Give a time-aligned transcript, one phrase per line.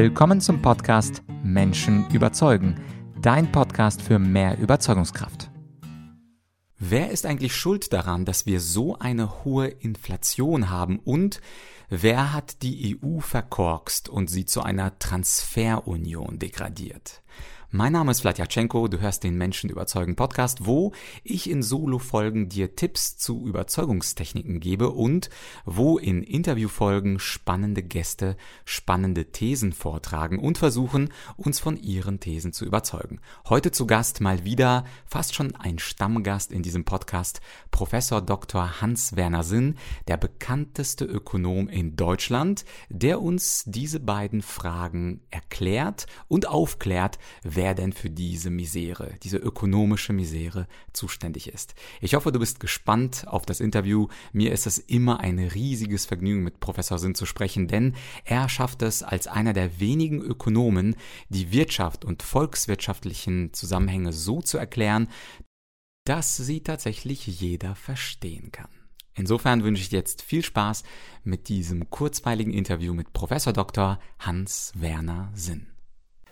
[0.00, 2.80] Willkommen zum Podcast Menschen überzeugen,
[3.20, 5.50] dein Podcast für mehr Überzeugungskraft.
[6.78, 11.40] Wer ist eigentlich schuld daran, dass wir so eine hohe Inflation haben und
[11.88, 17.24] wer hat die EU verkorkst und sie zu einer Transferunion degradiert?
[17.70, 20.92] Mein Name ist Vladyachenko, du hörst den Menschen überzeugen Podcast, wo
[21.22, 25.28] ich in Solo-Folgen dir Tipps zu Überzeugungstechniken gebe und
[25.66, 32.64] wo in Interviewfolgen spannende Gäste spannende Thesen vortragen und versuchen, uns von ihren Thesen zu
[32.64, 33.20] überzeugen.
[33.50, 38.80] Heute zu Gast mal wieder fast schon ein Stammgast in diesem Podcast, Professor Dr.
[38.80, 39.74] Hans-Werner Sinn,
[40.06, 47.18] der bekannteste Ökonom in Deutschland, der uns diese beiden Fragen erklärt und aufklärt,
[47.58, 51.74] wer denn für diese Misere, diese ökonomische Misere zuständig ist.
[52.00, 54.06] Ich hoffe, du bist gespannt auf das Interview.
[54.32, 58.82] Mir ist es immer ein riesiges Vergnügen, mit Professor Sinn zu sprechen, denn er schafft
[58.82, 60.94] es als einer der wenigen Ökonomen,
[61.30, 65.08] die Wirtschaft und volkswirtschaftlichen Zusammenhänge so zu erklären,
[66.04, 68.70] dass sie tatsächlich jeder verstehen kann.
[69.16, 70.84] Insofern wünsche ich jetzt viel Spaß
[71.24, 73.98] mit diesem kurzweiligen Interview mit Professor Dr.
[74.20, 75.66] Hans Werner Sinn.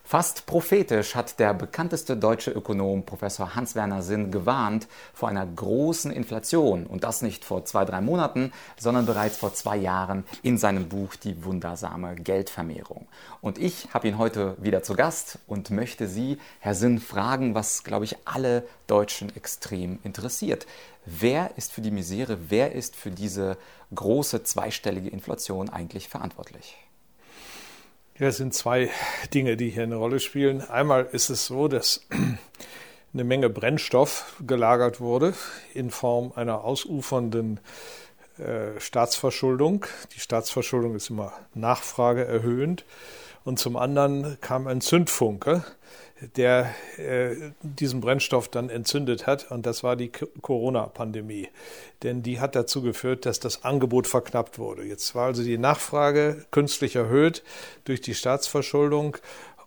[0.08, 6.86] Fast prophetisch hat der bekannteste deutsche Ökonom Professor Hans-Werner Sinn gewarnt vor einer großen Inflation
[6.86, 11.16] und das nicht vor zwei, drei Monaten, sondern bereits vor zwei Jahren in seinem Buch
[11.16, 13.08] Die wundersame Geldvermehrung.
[13.40, 17.82] Und ich habe ihn heute wieder zu Gast und möchte Sie, Herr Sinn, fragen, was,
[17.82, 20.68] glaube ich, alle Deutschen extrem interessiert.
[21.04, 23.58] Wer ist für die Misere, wer ist für diese
[23.92, 26.76] große zweistellige Inflation eigentlich verantwortlich?
[28.18, 28.88] Ja, es sind zwei
[29.34, 30.62] Dinge, die hier eine Rolle spielen.
[30.62, 32.00] Einmal ist es so, dass
[33.12, 35.34] eine Menge Brennstoff gelagert wurde
[35.74, 37.60] in Form einer ausufernden
[38.38, 39.84] äh, Staatsverschuldung.
[40.14, 42.86] Die Staatsverschuldung ist immer nachfrageerhöhend.
[43.44, 45.62] Und zum anderen kam ein Zündfunke,
[46.36, 49.50] der äh, diesen Brennstoff dann entzündet hat.
[49.50, 51.48] Und das war die Corona-Pandemie.
[52.02, 54.84] Denn die hat dazu geführt, dass das Angebot verknappt wurde.
[54.84, 57.42] Jetzt war also die Nachfrage künstlich erhöht
[57.84, 59.18] durch die Staatsverschuldung.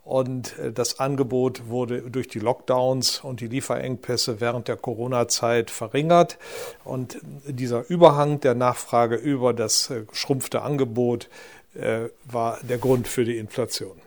[0.03, 6.39] Und äh, das Angebot wurde durch die Lockdowns und die Lieferengpässe während der Corona-Zeit verringert.
[6.83, 11.29] Und dieser Überhang der Nachfrage über das äh, schrumpfte Angebot
[11.75, 14.01] äh, war der Grund für die Inflation.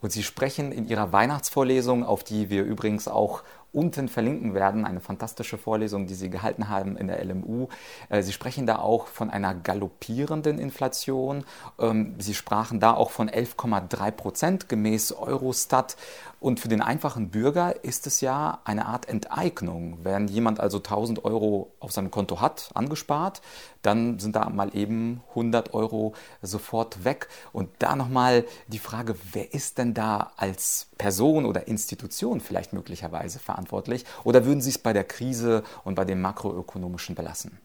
[0.00, 5.00] Und Sie sprechen in Ihrer Weihnachtsvorlesung, auf die wir übrigens auch unten verlinken werden, eine
[5.00, 7.68] fantastische Vorlesung, die Sie gehalten haben in der LMU.
[8.08, 11.44] Äh, Sie sprechen da auch von einer galoppierenden Inflation.
[11.78, 15.96] Ähm, Sie sprachen da auch von 11,3 Prozent gemäß Eurostat.
[16.42, 19.98] Und für den einfachen Bürger ist es ja eine Art Enteignung.
[20.02, 23.42] Wenn jemand also 1000 Euro auf seinem Konto hat, angespart,
[23.82, 27.28] dann sind da mal eben 100 Euro sofort weg.
[27.52, 33.40] Und da nochmal die Frage, wer ist denn da als Person oder Institution vielleicht möglicherweise
[33.40, 34.04] verantwortlich?
[34.22, 37.58] Oder würden Sie es bei der Krise und bei dem makroökonomischen belassen?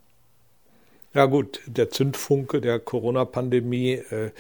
[1.14, 4.32] Ja gut, der Zündfunke der Corona-Pandemie, äh, äh,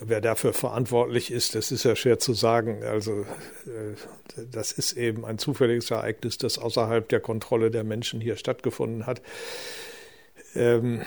[0.00, 2.82] wer dafür verantwortlich ist, das ist ja schwer zu sagen.
[2.82, 3.26] Also
[3.66, 3.94] äh,
[4.50, 9.20] das ist eben ein zufälliges Ereignis, das außerhalb der Kontrolle der Menschen hier stattgefunden hat.
[10.54, 11.02] Ähm,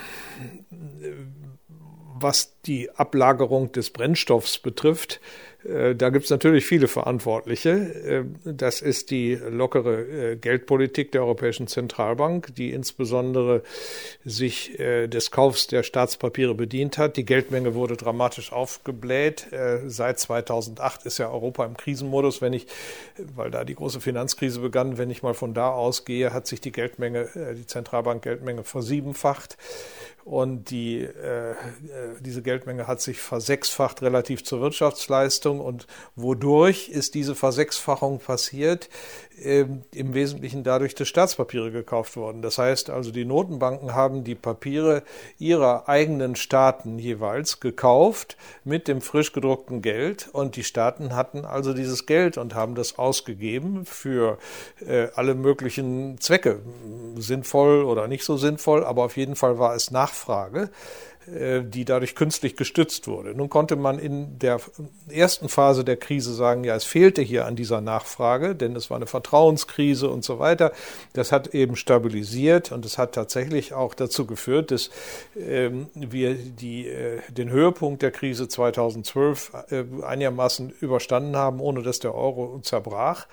[2.18, 5.55] was die Ablagerung des Brennstoffs betrifft, äh,
[5.96, 7.70] da gibt es natürlich viele Verantwortliche.
[7.72, 13.64] Äh, das ist die lockere äh, Geldpolitik der Europäischen Zentralbank, die insbesondere
[14.24, 17.18] sich des Kaufs der Staatspapiere bedient hat.
[17.18, 19.48] Die Geldmenge wurde dramatisch aufgebläht.
[19.86, 22.42] Seit 2008 ist ja Europa im Krisenmodus.
[22.42, 22.68] Wenn ich,
[23.36, 26.72] weil da die große Finanzkrise begann, wenn ich mal von da ausgehe, hat sich die
[26.72, 29.58] Geldmenge, die Zentralbank Geldmenge versiebenfacht.
[30.26, 31.54] Und die, äh,
[32.20, 35.55] diese Geldmenge hat sich versechsfacht relativ zur Wirtschaftsleistung.
[35.60, 35.86] Und
[36.16, 38.90] wodurch ist diese Versechsfachung passiert?
[39.42, 42.42] Ähm, Im Wesentlichen dadurch, dass Staatspapiere gekauft wurden.
[42.42, 45.04] Das heißt also, die Notenbanken haben die Papiere
[45.38, 50.30] ihrer eigenen Staaten jeweils gekauft mit dem frisch gedruckten Geld.
[50.32, 54.38] Und die Staaten hatten also dieses Geld und haben das ausgegeben für
[54.88, 56.62] äh, alle möglichen Zwecke.
[57.18, 60.70] Sinnvoll oder nicht so sinnvoll, aber auf jeden Fall war es nach Nachfrage,
[61.28, 63.34] die dadurch künstlich gestützt wurde.
[63.34, 64.60] Nun konnte man in der
[65.10, 68.98] ersten Phase der Krise sagen, ja, es fehlte hier an dieser Nachfrage, denn es war
[68.98, 70.72] eine Vertrauenskrise und so weiter.
[71.14, 74.90] Das hat eben stabilisiert und es hat tatsächlich auch dazu geführt, dass
[75.36, 82.00] ähm, wir die, äh, den Höhepunkt der Krise 2012 äh, einigermaßen überstanden haben, ohne dass
[82.00, 83.28] der Euro zerbrach.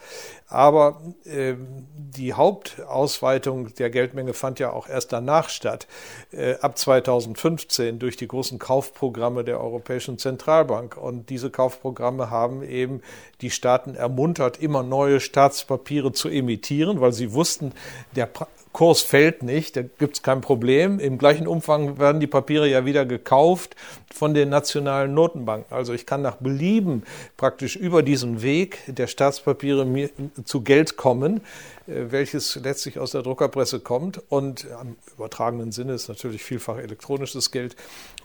[0.52, 1.54] Aber äh,
[1.96, 5.87] die Hauptausweitung der Geldmenge fand ja auch erst danach statt.
[6.31, 10.96] Äh, ab 2015 2018 durch die großen Kaufprogramme der Europäischen Zentralbank.
[10.96, 13.02] Und diese Kaufprogramme haben eben
[13.40, 17.72] die Staaten ermuntert, immer neue Staatspapiere zu emittieren, weil sie wussten,
[18.16, 18.26] der
[18.72, 20.98] Kurs fällt nicht, da gibt es kein Problem.
[20.98, 23.76] Im gleichen Umfang werden die Papiere ja wieder gekauft
[24.12, 25.74] von den nationalen Notenbanken.
[25.74, 27.02] Also ich kann nach Belieben
[27.36, 30.10] praktisch über diesen Weg der Staatspapiere
[30.44, 31.42] zu Geld kommen,
[31.86, 37.50] äh, welches letztlich aus der Druckerpresse kommt und im übertragenen Sinne ist natürlich vielfach elektronisches
[37.50, 37.76] Geld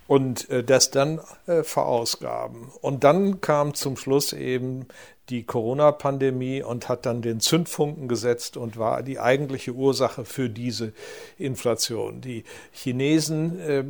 [0.08, 2.72] und äh, das dann äh, verausgaben.
[2.82, 4.88] Und dann kam zum Schluss eben
[5.30, 10.94] die Corona-Pandemie und hat dann den Zündfunken gesetzt und war die eigentliche Ursache für diese
[11.38, 12.22] Inflation.
[12.22, 13.84] Die Chinesen äh,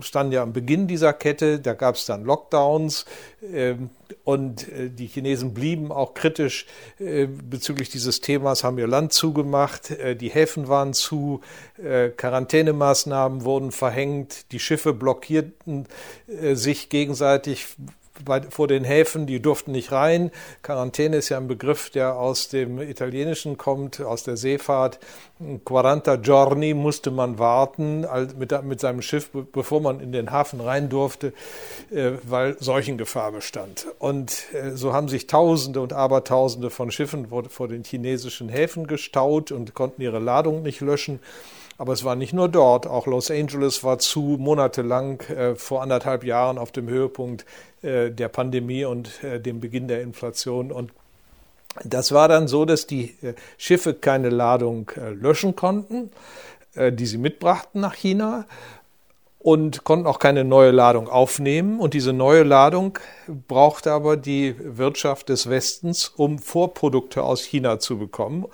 [0.00, 3.04] standen ja am Beginn dieser Kette, da gab es dann Lockdowns
[3.52, 3.74] äh,
[4.24, 6.66] und äh, die Chinesen blieben auch kritisch
[6.98, 11.42] äh, bezüglich dieses Themas, haben ihr Land zugemacht, äh, die Häfen waren zu,
[11.82, 15.86] äh, Quarantänemaßnahmen wurden verhängt, die Schiffe blockierten
[16.52, 17.66] sich gegenseitig
[18.24, 20.30] bei, vor den Häfen, die durften nicht rein.
[20.62, 24.98] Quarantäne ist ja ein Begriff, der aus dem Italienischen kommt, aus der Seefahrt.
[25.38, 28.06] 40 giorni musste man warten
[28.38, 31.32] mit, mit seinem Schiff, bevor man in den Hafen rein durfte,
[31.90, 33.86] äh, weil Seuchengefahr bestand.
[33.98, 39.50] Und äh, so haben sich Tausende und Abertausende von Schiffen vor den chinesischen Häfen gestaut
[39.50, 41.20] und konnten ihre Ladung nicht löschen.
[41.80, 46.24] Aber es war nicht nur dort, auch Los Angeles war zu monatelang äh, vor anderthalb
[46.24, 47.46] Jahren auf dem Höhepunkt
[47.80, 50.72] äh, der Pandemie und äh, dem Beginn der Inflation.
[50.72, 50.92] Und
[51.82, 56.10] das war dann so, dass die äh, Schiffe keine Ladung äh, löschen konnten,
[56.74, 58.44] äh, die sie mitbrachten nach China
[59.38, 61.80] und konnten auch keine neue Ladung aufnehmen.
[61.80, 62.98] Und diese neue Ladung
[63.48, 68.44] brauchte aber die Wirtschaft des Westens, um Vorprodukte aus China zu bekommen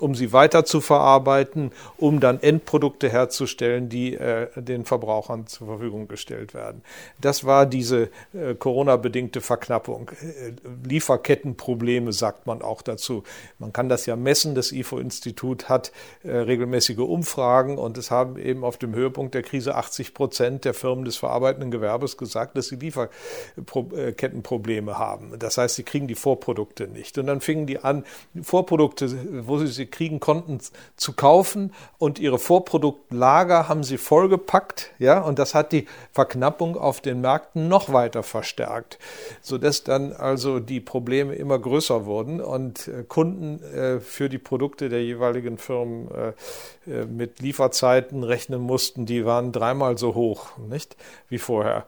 [0.00, 6.08] um sie weiter zu verarbeiten, um dann Endprodukte herzustellen, die äh, den Verbrauchern zur Verfügung
[6.08, 6.82] gestellt werden.
[7.20, 10.10] Das war diese äh, Corona-bedingte Verknappung.
[10.20, 10.52] Äh,
[10.88, 13.24] Lieferkettenprobleme sagt man auch dazu.
[13.58, 14.54] Man kann das ja messen.
[14.54, 15.92] Das IFO-Institut hat
[16.22, 20.74] äh, regelmäßige Umfragen und es haben eben auf dem Höhepunkt der Krise 80 Prozent der
[20.74, 25.38] Firmen des verarbeitenden Gewerbes gesagt, dass sie Lieferkettenprobleme haben.
[25.38, 27.18] Das heißt, sie kriegen die Vorprodukte nicht.
[27.18, 28.04] Und dann fingen die an,
[28.42, 30.58] Vorprodukte, wo sie sie kriegen konnten,
[30.96, 37.00] zu kaufen und ihre Vorproduktlager haben sie vollgepackt, ja, und das hat die Verknappung auf
[37.00, 38.98] den Märkten noch weiter verstärkt,
[39.42, 44.88] sodass dann also die Probleme immer größer wurden und äh, Kunden äh, für die Produkte
[44.88, 50.96] der jeweiligen Firmen äh, mit Lieferzeiten rechnen mussten, die waren dreimal so hoch, nicht,
[51.28, 51.84] wie vorher.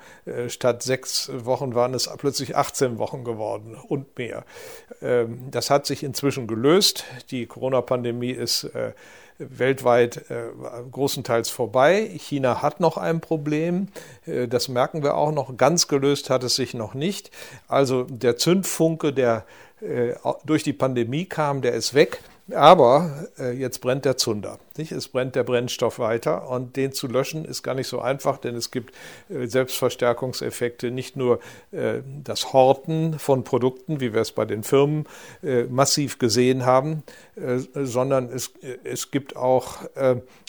[0.48, 4.44] Statt sechs Wochen waren es plötzlich 18 Wochen geworden und mehr.
[5.00, 7.04] Ähm, das hat sich inzwischen gelöst.
[7.30, 8.92] Die Corona Corona-Pandemie ist äh,
[9.38, 10.50] weltweit äh,
[10.90, 12.10] großenteils vorbei.
[12.16, 13.88] China hat noch ein Problem.
[14.26, 15.56] Äh, das merken wir auch noch.
[15.56, 17.30] Ganz gelöst hat es sich noch nicht.
[17.68, 19.44] Also der Zündfunke, der
[19.80, 22.20] äh, durch die Pandemie kam, der ist weg.
[22.50, 24.58] Aber äh, jetzt brennt der Zunder.
[24.76, 24.90] Nicht?
[24.90, 28.56] Es brennt der Brennstoff weiter und den zu löschen ist gar nicht so einfach, denn
[28.56, 28.94] es gibt
[29.28, 31.38] äh, Selbstverstärkungseffekte, nicht nur
[31.70, 35.06] äh, das Horten von Produkten, wie wir es bei den Firmen
[35.44, 37.04] äh, massiv gesehen haben,
[37.36, 39.78] äh, sondern es, äh, es gibt auch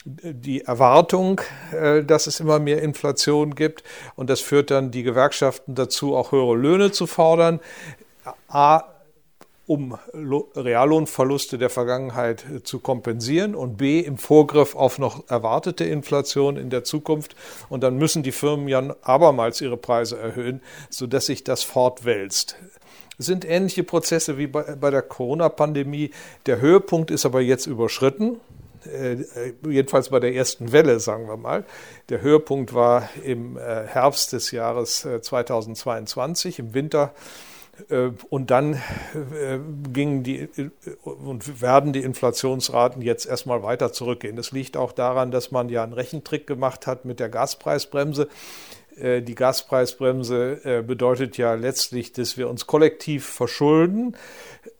[0.04, 1.40] die Erwartung,
[1.72, 3.82] dass es immer mehr Inflation gibt
[4.16, 7.60] und das führt dann die Gewerkschaften dazu, auch höhere Löhne zu fordern.
[8.48, 8.82] A,
[9.66, 16.56] um Reallohnverluste der Vergangenheit äh, zu kompensieren und b im Vorgriff auf noch erwartete Inflation
[16.56, 17.34] in der Zukunft.
[17.68, 22.56] Und dann müssen die Firmen ja abermals ihre Preise erhöhen, sodass sich das fortwälzt.
[23.18, 26.10] Es sind ähnliche Prozesse wie bei, der Corona-Pandemie.
[26.46, 28.40] Der Höhepunkt ist aber jetzt überschritten.
[28.84, 29.24] Äh,
[29.66, 31.64] jedenfalls bei der ersten Welle, sagen wir mal.
[32.10, 37.53] Der Höhepunkt war im äh, Herbst des Jahres 2022, im Winter äh,
[38.30, 39.58] und dann äh,
[39.92, 40.70] gingen die äh,
[41.02, 44.36] und werden die Inflationsraten jetzt erstmal weiter zurückgehen.
[44.36, 48.28] Das liegt auch daran, dass man ja einen Rechentrick gemacht hat mit der Gaspreisbremse.
[48.96, 54.16] Die Gaspreisbremse bedeutet ja letztlich, dass wir uns kollektiv verschulden.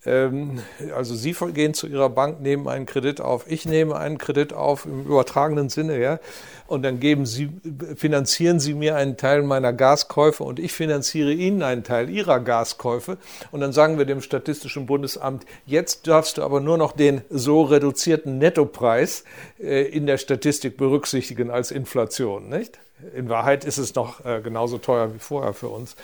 [0.07, 0.61] Ähm,
[0.95, 4.87] also Sie gehen zu Ihrer Bank, nehmen einen Kredit auf, ich nehme einen Kredit auf
[4.87, 6.21] im übertragenen Sinne, ja,
[6.67, 7.51] und dann geben Sie,
[7.97, 13.19] finanzieren Sie mir einen Teil meiner Gaskäufe und ich finanziere Ihnen einen Teil Ihrer Gaskäufe.
[13.51, 17.63] Und dann sagen wir dem Statistischen Bundesamt, jetzt darfst du aber nur noch den so
[17.63, 19.25] reduzierten Nettopreis
[19.61, 22.79] äh, in der Statistik berücksichtigen als Inflation, nicht?
[23.15, 25.97] In Wahrheit ist es noch äh, genauso teuer wie vorher für uns.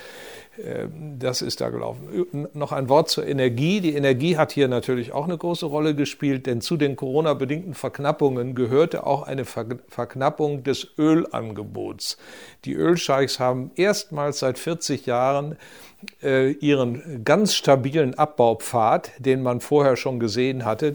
[1.18, 2.48] Das ist da gelaufen.
[2.52, 3.80] Noch ein Wort zur Energie.
[3.80, 8.54] Die Energie hat hier natürlich auch eine große Rolle gespielt, denn zu den Corona-bedingten Verknappungen
[8.54, 12.18] gehörte auch eine Verknappung des Ölangebots.
[12.64, 15.56] Die Ölscheichs haben erstmals seit 40 Jahren
[16.22, 20.94] äh, ihren ganz stabilen Abbaupfad, den man vorher schon gesehen hatte,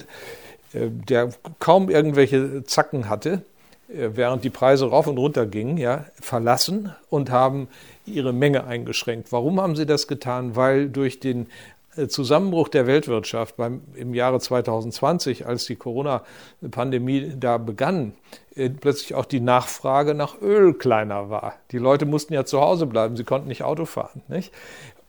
[0.74, 3.55] äh, der kaum irgendwelche Zacken hatte, äh,
[3.88, 7.68] während die Preise rauf und runter gingen, ja, verlassen und haben
[8.06, 9.32] ihre Menge eingeschränkt.
[9.32, 10.56] Warum haben sie das getan?
[10.56, 11.48] Weil durch den
[11.96, 18.14] äh, Zusammenbruch der Weltwirtschaft beim, im Jahre 2020, als die Corona-Pandemie da begann,
[18.56, 21.56] äh, plötzlich auch die Nachfrage nach Öl kleiner war.
[21.72, 24.22] Die Leute mussten ja zu Hause bleiben, sie konnten nicht Auto fahren.
[24.28, 24.52] Nicht?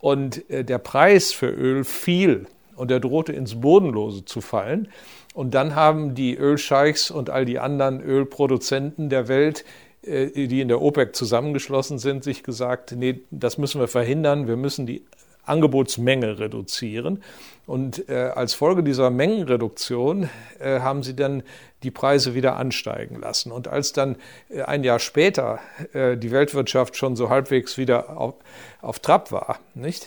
[0.01, 4.89] Und äh, der Preis für Öl fiel und er drohte ins Bodenlose zu fallen.
[5.37, 9.67] Und dann haben die Ölscheichs und all die anderen Ölproduzenten der Welt
[10.01, 14.57] äh, die in der OPEC zusammengeschlossen sind, sich gesagt, nee, das müssen wir verhindern, wir
[14.57, 15.05] müssen die
[15.45, 17.23] Angebotsmenge reduzieren.
[17.67, 21.43] Und äh, als Folge dieser Mengenreduktion äh, haben sie dann
[21.83, 23.53] die Preise wieder ansteigen lassen.
[23.53, 24.17] Und als dann
[24.65, 25.61] ein Jahr später
[25.93, 28.35] die Weltwirtschaft schon so halbwegs wieder auf,
[28.81, 30.07] auf Trab war, nicht?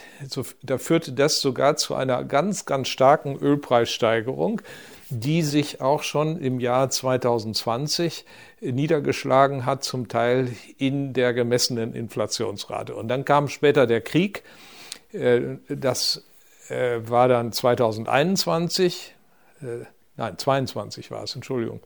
[0.63, 4.61] Da führte das sogar zu einer ganz, ganz starken Ölpreissteigerung,
[5.09, 8.25] die sich auch schon im Jahr 2020
[8.61, 12.95] niedergeschlagen hat, zum Teil in der gemessenen Inflationsrate.
[12.95, 14.43] Und dann kam später der Krieg.
[15.11, 16.25] Äh, das
[16.69, 19.15] äh, war dann 2021,
[19.61, 19.85] äh,
[20.19, 21.79] nein, 22 war es, Entschuldigung.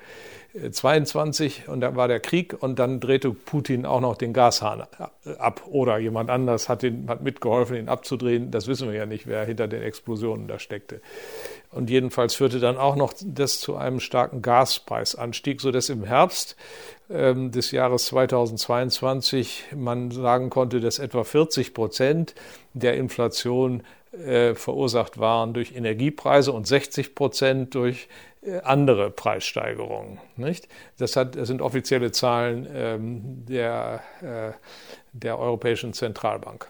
[0.72, 4.84] 22 und dann war der Krieg und dann drehte Putin auch noch den Gashahn
[5.40, 8.52] ab oder jemand anders hat, den, hat mitgeholfen, ihn abzudrehen.
[8.52, 11.02] Das wissen wir ja nicht, wer hinter den Explosionen da steckte.
[11.72, 16.56] Und jedenfalls führte dann auch noch das zu einem starken Gaspreisanstieg, sodass im Herbst
[17.10, 22.36] ähm, des Jahres 2022 man sagen konnte, dass etwa 40 Prozent
[22.74, 23.82] der Inflation
[24.14, 28.08] äh, verursacht waren durch Energiepreise und 60 Prozent durch
[28.42, 30.20] äh, andere Preissteigerungen.
[30.36, 30.68] Nicht?
[30.98, 34.52] Das, hat, das sind offizielle Zahlen ähm, der, äh,
[35.14, 36.68] der Europäischen Zentralbank.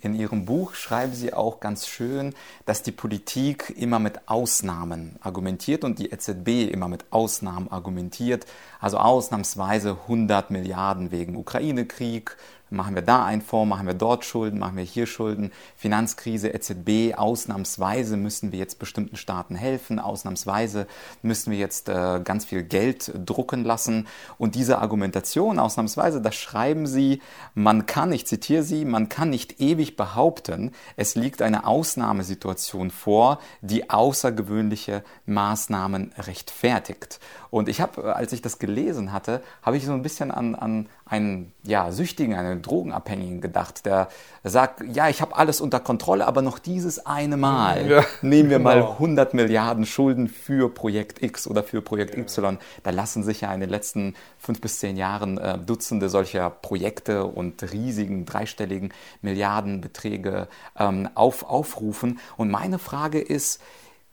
[0.00, 2.34] In Ihrem Buch schreiben Sie auch ganz schön,
[2.66, 8.46] dass die Politik immer mit Ausnahmen argumentiert und die EZB immer mit Ausnahmen argumentiert.
[8.80, 12.36] Also ausnahmsweise 100 Milliarden wegen Ukraine-Krieg,
[12.70, 15.52] Machen wir da einen Fonds, machen wir dort Schulden, machen wir hier Schulden.
[15.76, 20.86] Finanzkrise, EZB, ausnahmsweise müssen wir jetzt bestimmten Staaten helfen, ausnahmsweise
[21.22, 24.06] müssen wir jetzt äh, ganz viel Geld drucken lassen.
[24.36, 27.22] Und diese Argumentation, ausnahmsweise, da schreiben sie,
[27.54, 33.38] man kann, ich zitiere sie, man kann nicht ewig behaupten, es liegt eine Ausnahmesituation vor,
[33.62, 37.20] die außergewöhnliche Maßnahmen rechtfertigt.
[37.50, 40.88] Und ich habe, als ich das gelesen hatte, habe ich so ein bisschen an, an
[41.08, 44.08] einen ja, Süchtigen, einen Drogenabhängigen gedacht, der
[44.44, 48.58] sagt, ja, ich habe alles unter Kontrolle, aber noch dieses eine Mal ja, nehmen wir
[48.58, 48.70] genau.
[48.70, 52.22] mal 100 Milliarden Schulden für Projekt X oder für Projekt ja.
[52.22, 52.58] Y.
[52.82, 57.24] Da lassen sich ja in den letzten fünf bis zehn Jahren äh, Dutzende solcher Projekte
[57.24, 60.48] und riesigen dreistelligen Milliardenbeträge
[60.78, 62.18] ähm, auf, aufrufen.
[62.36, 63.60] Und meine Frage ist,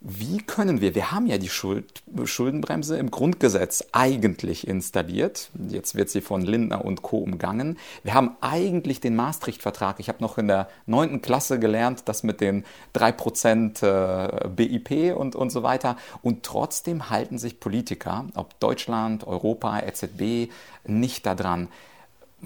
[0.00, 6.10] wie können wir, wir haben ja die Schuld, Schuldenbremse im Grundgesetz eigentlich installiert, jetzt wird
[6.10, 7.18] sie von Lindner und Co.
[7.18, 7.78] umgangen.
[8.02, 12.40] Wir haben eigentlich den Maastricht-Vertrag, ich habe noch in der neunten Klasse gelernt, das mit
[12.40, 15.96] den 3% äh, BIP und, und so weiter.
[16.22, 20.52] Und trotzdem halten sich Politiker, ob Deutschland, Europa, EZB,
[20.86, 21.68] nicht daran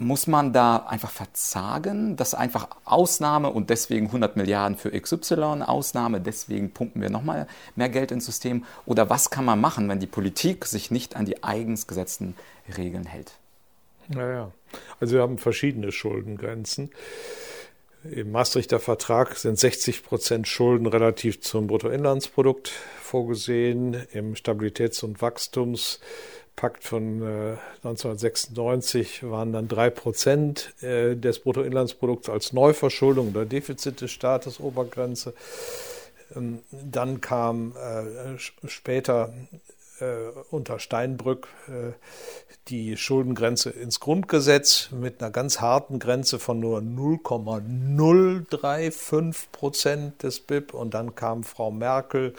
[0.00, 6.20] muss man da einfach verzagen, das einfach Ausnahme und deswegen 100 Milliarden für XY, Ausnahme,
[6.20, 8.64] deswegen pumpen wir nochmal mehr Geld ins System?
[8.86, 12.34] Oder was kann man machen, wenn die Politik sich nicht an die eigens gesetzten
[12.76, 13.32] Regeln hält?
[14.08, 14.50] Naja,
[14.98, 16.90] also wir haben verschiedene Schuldengrenzen.
[18.02, 22.70] Im Maastrichter Vertrag sind 60 Prozent Schulden relativ zum Bruttoinlandsprodukt
[23.02, 23.94] vorgesehen.
[24.12, 26.00] Im Stabilitäts- und Wachstums
[26.56, 34.00] Pakt von äh, 1996 waren dann drei Prozent äh, des Bruttoinlandsprodukts als Neuverschuldung oder Defizit
[34.00, 35.34] des Staates Obergrenze.
[36.36, 38.38] Ähm, dann kam äh,
[38.68, 39.32] später
[40.00, 41.92] äh, unter Steinbrück äh,
[42.68, 50.72] die Schuldengrenze ins Grundgesetz mit einer ganz harten Grenze von nur 0,035 Prozent des BIP.
[50.74, 52.34] Und dann kam Frau Merkel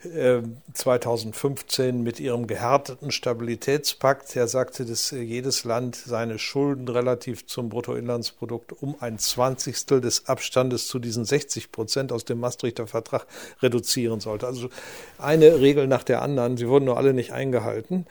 [0.00, 4.36] 2015 mit ihrem gehärteten Stabilitätspakt.
[4.36, 10.86] Er sagte, dass jedes Land seine Schulden relativ zum Bruttoinlandsprodukt um ein Zwanzigstel des Abstandes
[10.86, 13.26] zu diesen 60 Prozent aus dem Maastrichter Vertrag
[13.60, 14.46] reduzieren sollte.
[14.46, 14.68] Also
[15.18, 16.56] eine Regel nach der anderen.
[16.56, 18.06] Sie wurden nur alle nicht eingehalten.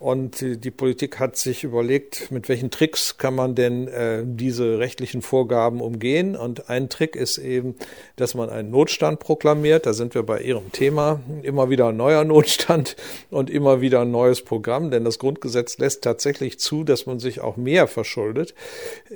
[0.00, 5.20] Und die Politik hat sich überlegt, mit welchen Tricks kann man denn äh, diese rechtlichen
[5.20, 6.36] Vorgaben umgehen.
[6.36, 7.74] Und ein Trick ist eben,
[8.16, 9.84] dass man einen Notstand proklamiert.
[9.84, 11.19] Da sind wir bei Ihrem Thema.
[11.42, 12.96] Immer wieder ein neuer Notstand
[13.30, 14.90] und immer wieder ein neues Programm.
[14.90, 18.54] Denn das Grundgesetz lässt tatsächlich zu, dass man sich auch mehr verschuldet,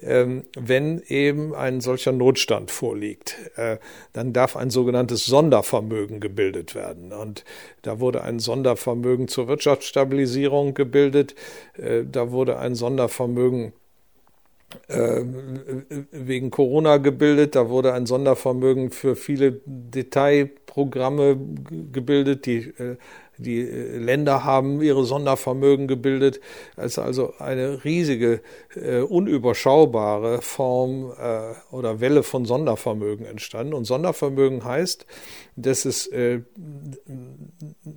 [0.01, 3.37] ähm, wenn eben ein solcher Notstand vorliegt.
[3.57, 3.79] Äh,
[4.13, 7.13] dann darf ein sogenanntes Sondervermögen gebildet werden.
[7.13, 7.45] Und
[7.83, 11.35] da wurde ein Sondervermögen zur Wirtschaftsstabilisierung gebildet.
[11.77, 13.73] Äh, da wurde ein Sondervermögen
[14.89, 15.23] äh,
[16.11, 17.55] wegen Corona gebildet.
[17.55, 19.61] Da wurde ein Sondervermögen für viele
[20.75, 21.39] Detailprogramme
[21.93, 22.97] gebildet, die äh,
[23.39, 26.41] die Länder haben ihre Sondervermögen gebildet.
[26.77, 28.41] Es ist also eine riesige,
[29.09, 31.13] unüberschaubare Form
[31.71, 33.75] oder Welle von Sondervermögen entstanden.
[33.75, 35.07] Und Sondervermögen heißt,
[35.57, 36.41] dass es äh,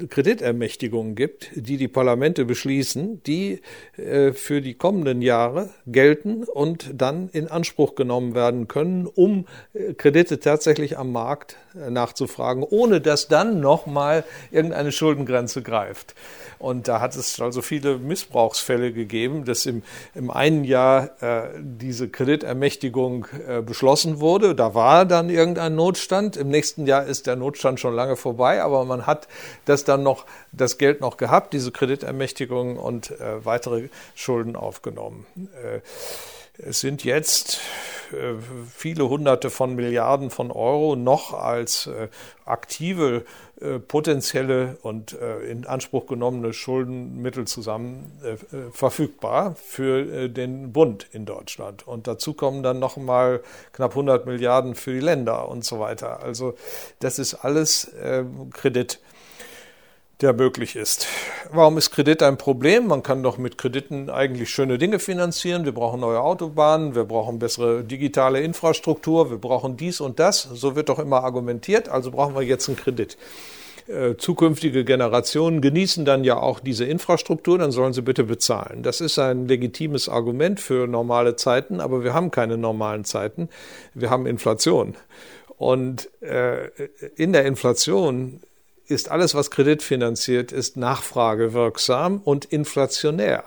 [0.10, 3.62] Kreditermächtigungen gibt, die die Parlamente beschließen, die
[3.98, 9.94] äh, für die kommenden Jahre gelten und dann in Anspruch genommen werden können, um äh,
[9.94, 14.92] Kredite tatsächlich am Markt äh, nachzufragen, ohne dass dann nochmal irgendeine
[15.28, 16.16] Schuldengrenze greift.
[16.60, 19.84] Und da hat es also viele Missbrauchsfälle gegeben, dass im,
[20.16, 24.56] im einen Jahr äh, diese Kreditermächtigung äh, beschlossen wurde.
[24.56, 26.36] Da war dann irgendein Notstand.
[26.36, 29.28] Im nächsten Jahr ist der Notstand schon lange vorbei, aber man hat
[29.66, 35.28] das dann noch, das Geld noch gehabt, diese Kreditermächtigung und äh, weitere Schulden aufgenommen.
[36.60, 37.60] Es sind jetzt
[38.12, 38.34] äh,
[38.74, 42.08] viele Hunderte von Milliarden von Euro noch als äh,
[42.46, 43.26] aktive
[43.62, 48.12] äh, potenzielle und in Anspruch genommene Schuldenmittel zusammen
[48.72, 51.88] verfügbar für den Bund in Deutschland.
[51.88, 53.42] Und dazu kommen dann noch mal
[53.74, 56.22] knapp 100 Milliarden für die Länder und so weiter.
[56.22, 56.56] Also
[57.00, 57.92] das ist alles
[58.54, 59.00] Kredit
[60.22, 61.06] der möglich ist.
[61.52, 62.88] Warum ist Kredit ein Problem?
[62.88, 65.64] Man kann doch mit Krediten eigentlich schöne Dinge finanzieren.
[65.64, 70.42] Wir brauchen neue Autobahnen, wir brauchen bessere digitale Infrastruktur, wir brauchen dies und das.
[70.42, 73.16] So wird doch immer argumentiert, also brauchen wir jetzt einen Kredit.
[73.88, 78.82] Äh, zukünftige Generationen genießen dann ja auch diese Infrastruktur, dann sollen sie bitte bezahlen.
[78.82, 83.50] Das ist ein legitimes Argument für normale Zeiten, aber wir haben keine normalen Zeiten.
[83.94, 84.96] Wir haben Inflation.
[85.58, 86.68] Und äh,
[87.16, 88.42] in der Inflation
[88.88, 93.44] ist alles, was kreditfinanziert ist, nachfragewirksam und inflationär.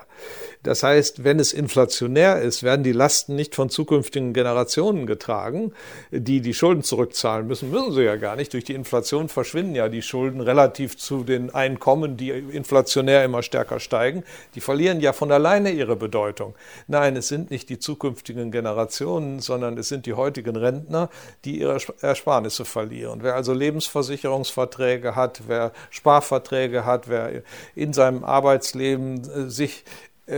[0.63, 5.73] Das heißt, wenn es inflationär ist, werden die Lasten nicht von zukünftigen Generationen getragen,
[6.11, 7.71] die die Schulden zurückzahlen müssen.
[7.71, 8.53] Müssen sie ja gar nicht.
[8.53, 13.79] Durch die Inflation verschwinden ja die Schulden relativ zu den Einkommen, die inflationär immer stärker
[13.79, 14.23] steigen.
[14.53, 16.53] Die verlieren ja von alleine ihre Bedeutung.
[16.87, 21.09] Nein, es sind nicht die zukünftigen Generationen, sondern es sind die heutigen Rentner,
[21.43, 23.19] die ihre Ersparnisse verlieren.
[23.23, 27.41] Wer also Lebensversicherungsverträge hat, wer Sparverträge hat, wer
[27.73, 29.83] in seinem Arbeitsleben äh, sich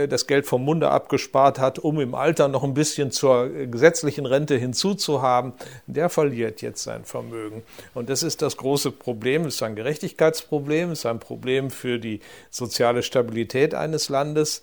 [0.08, 4.56] das Geld vom Munde abgespart hat, um im Alter noch ein bisschen zur gesetzlichen Rente
[4.56, 5.52] hinzuzuhaben,
[5.86, 7.62] der verliert jetzt sein Vermögen.
[7.94, 9.44] Und das ist das große Problem.
[9.46, 14.62] Es ist ein Gerechtigkeitsproblem, es ist ein Problem für die soziale Stabilität eines Landes.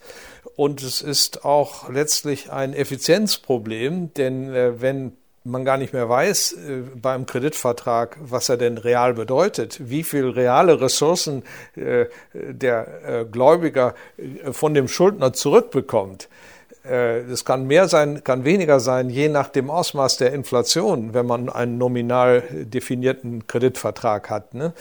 [0.55, 5.13] Und es ist auch letztlich ein Effizienzproblem, denn äh, wenn
[5.43, 10.29] man gar nicht mehr weiß äh, beim Kreditvertrag, was er denn real bedeutet, wie viel
[10.29, 11.43] reale Ressourcen
[11.75, 13.95] äh, der äh, Gläubiger
[14.51, 16.29] von dem Schuldner zurückbekommt.
[16.83, 21.25] Äh, das kann mehr sein, kann weniger sein, je nach dem Ausmaß der Inflation, wenn
[21.25, 24.73] man einen nominal definierten Kreditvertrag hat, ne,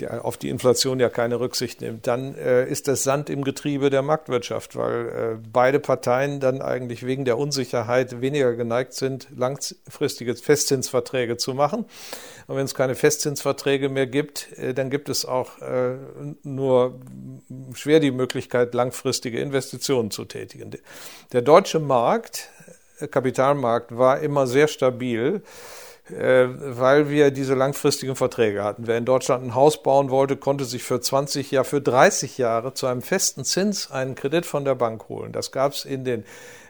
[0.00, 2.06] der auf die Inflation ja keine Rücksicht nimmt.
[2.06, 7.04] Dann äh, ist das Sand im Getriebe der Marktwirtschaft, weil äh, beide Parteien dann eigentlich
[7.04, 11.84] wegen der Unsicherheit weniger geneigt sind, langfristige Festzinsverträge zu machen.
[12.46, 15.96] Und wenn es keine Festzinsverträge mehr gibt, äh, dann gibt es auch äh,
[16.42, 17.00] nur
[17.74, 20.70] schwer die Möglichkeit, langfristige Investitionen zu tätigen.
[21.32, 22.48] Der deutsche Markt,
[23.00, 25.42] äh, Kapitalmarkt, war immer sehr stabil
[26.08, 28.88] weil wir diese langfristigen Verträge hatten.
[28.88, 32.74] Wer in Deutschland ein Haus bauen wollte, konnte sich für 20 Jahre, für 30 Jahre
[32.74, 35.30] zu einem festen Zins einen Kredit von der Bank holen.
[35.30, 36.24] Das gab es in den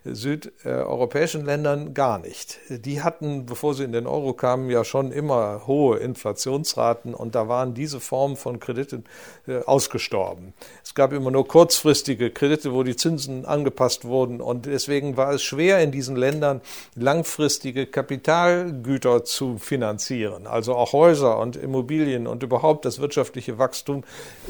[0.05, 2.59] südeuropäischen Ländern gar nicht.
[2.69, 7.49] Die hatten, bevor sie in den Euro kamen, ja schon immer hohe Inflationsraten und da
[7.49, 9.05] waren diese Formen von Krediten
[9.47, 10.55] äh, ausgestorben.
[10.85, 15.43] Es gab immer nur kurzfristige Kredite, wo die Zinsen angepasst wurden und deswegen war es
[15.43, 16.61] schwer in diesen Ländern
[16.97, 20.47] langfristige Kapitalgüter zu finanzieren.
[20.47, 24.03] Also auch Häuser und Immobilien und überhaupt das wirtschaftliche Wachstum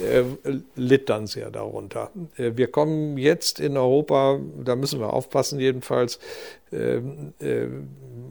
[0.03, 0.23] äh,
[0.77, 2.11] litt dann sehr darunter.
[2.37, 6.19] Äh, wir kommen jetzt in Europa, da müssen wir aufpassen jedenfalls,
[6.73, 6.97] äh,
[7.41, 7.69] äh,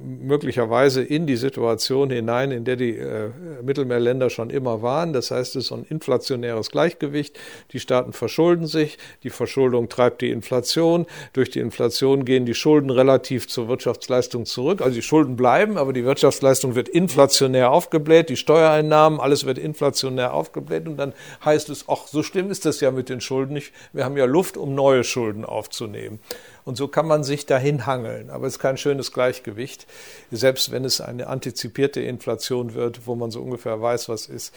[0.03, 3.29] möglicherweise in die Situation hinein, in der die äh,
[3.61, 5.13] Mittelmeerländer schon immer waren.
[5.13, 7.39] Das heißt, es ist ein inflationäres Gleichgewicht.
[7.71, 11.05] Die Staaten verschulden sich, die Verschuldung treibt die Inflation.
[11.33, 14.81] Durch die Inflation gehen die Schulden relativ zur Wirtschaftsleistung zurück.
[14.81, 20.33] Also die Schulden bleiben, aber die Wirtschaftsleistung wird inflationär aufgebläht, die Steuereinnahmen, alles wird inflationär
[20.33, 21.13] aufgebläht und dann
[21.45, 23.71] heißt es, ach, so schlimm ist das ja mit den Schulden nicht.
[23.93, 26.19] Wir haben ja Luft, um neue Schulden aufzunehmen.
[26.63, 28.29] Und so kann man sich dahin hangeln.
[28.29, 29.87] Aber es ist kein schönes Gleichgewicht,
[30.31, 34.53] selbst wenn es eine antizipierte Inflation wird, wo man so ungefähr weiß, was ist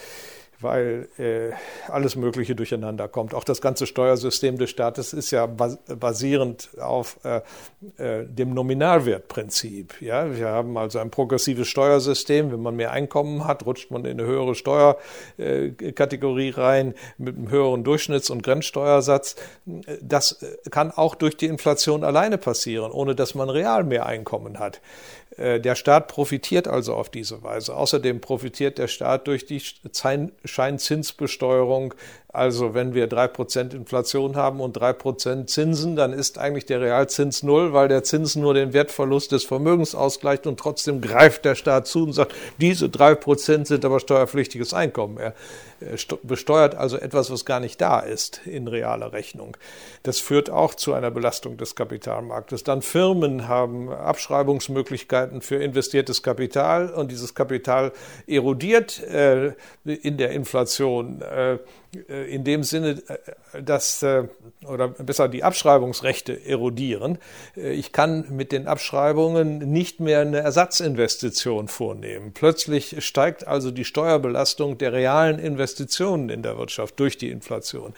[0.59, 1.51] weil äh,
[1.87, 3.33] alles Mögliche durcheinander kommt.
[3.33, 7.41] Auch das ganze Steuersystem des Staates ist ja basierend auf äh,
[7.97, 10.01] äh, dem Nominalwertprinzip.
[10.01, 10.35] Ja?
[10.35, 12.51] Wir haben also ein progressives Steuersystem.
[12.51, 17.83] Wenn man mehr Einkommen hat, rutscht man in eine höhere Steuerkategorie rein mit einem höheren
[17.83, 19.35] Durchschnitts- und Grenzsteuersatz.
[20.01, 24.59] Das äh, kann auch durch die Inflation alleine passieren, ohne dass man real mehr Einkommen
[24.59, 24.81] hat.
[25.37, 27.75] Äh, der Staat profitiert also auf diese Weise.
[27.75, 29.61] Außerdem profitiert der Staat durch die
[30.45, 31.93] Scheinzinsbesteuerung
[32.35, 36.81] also wenn wir drei Prozent Inflation haben und drei Prozent Zinsen, dann ist eigentlich der
[36.81, 41.55] Realzins null, weil der Zins nur den Wertverlust des Vermögens ausgleicht und trotzdem greift der
[41.55, 45.17] Staat zu und sagt, diese drei Prozent sind aber steuerpflichtiges Einkommen.
[45.17, 45.33] Er
[46.23, 49.57] besteuert also etwas, was gar nicht da ist in realer Rechnung.
[50.03, 52.63] Das führt auch zu einer Belastung des Kapitalmarktes.
[52.63, 57.91] Dann Firmen haben Abschreibungsmöglichkeiten für investiertes Kapital und dieses Kapital
[58.27, 61.21] erodiert äh, in der Inflation.
[61.21, 61.59] Äh, äh,
[62.03, 64.23] in dem Sinne, äh, dass, äh,
[64.67, 67.17] oder besser die Abschreibungsrechte erodieren.
[67.55, 72.31] Ich kann mit den Abschreibungen nicht mehr eine Ersatzinvestition vornehmen.
[72.33, 77.93] Plötzlich steigt also die Steuerbelastung der realen Investitionen in der Wirtschaft durch die Inflation.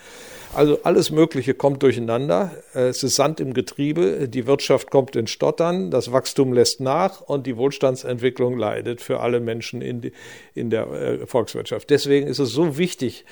[0.54, 2.52] Also alles Mögliche kommt durcheinander.
[2.74, 4.28] Es ist Sand im Getriebe.
[4.28, 5.92] Die Wirtschaft kommt in Stottern.
[5.92, 10.14] Das Wachstum lässt nach und die Wohlstandsentwicklung leidet für alle Menschen in, die,
[10.56, 11.90] in der äh, Volkswirtschaft.
[11.90, 13.26] Deswegen ist es so wichtig,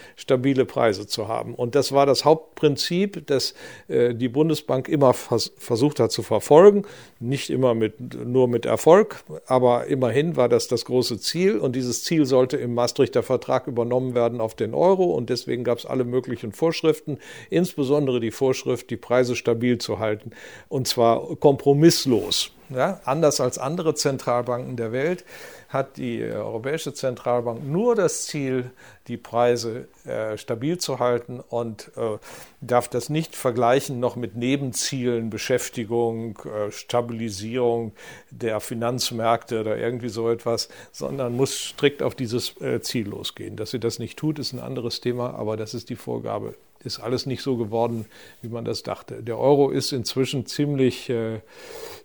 [0.55, 1.53] stabile Preise zu haben.
[1.55, 3.53] Und das war das Hauptprinzip, das
[3.87, 6.83] äh, die Bundesbank immer vers versucht hat zu verfolgen.
[7.19, 11.57] Nicht immer mit, nur mit Erfolg, aber immerhin war das das große Ziel.
[11.57, 15.05] Und dieses Ziel sollte im Maastrichter Vertrag übernommen werden auf den Euro.
[15.05, 19.99] Und deswegen gab es alle möglichen Vorschriften Vorschriften, insbesondere die Vorschrift, die Preise stabil zu
[19.99, 20.31] halten,
[20.69, 22.51] und zwar kompromisslos.
[22.69, 25.23] Ja, anders als andere Zentralbanken der Welt
[25.69, 28.71] hat die Europäische Zentralbank nur das Ziel,
[29.07, 32.17] die Preise äh, stabil zu halten und äh,
[32.61, 37.91] darf das nicht vergleichen noch mit Nebenzielen, Beschäftigung, äh, Stabilisierung
[38.31, 43.57] der Finanzmärkte oder irgendwie so etwas, sondern muss strikt auf dieses äh, Ziel losgehen.
[43.57, 46.99] Dass sie das nicht tut, ist ein anderes Thema, aber das ist die Vorgabe ist
[46.99, 48.05] alles nicht so geworden,
[48.41, 49.23] wie man das dachte.
[49.23, 51.41] Der Euro ist inzwischen ziemlich, äh,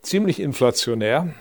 [0.03, 1.35] ziemlich inflationär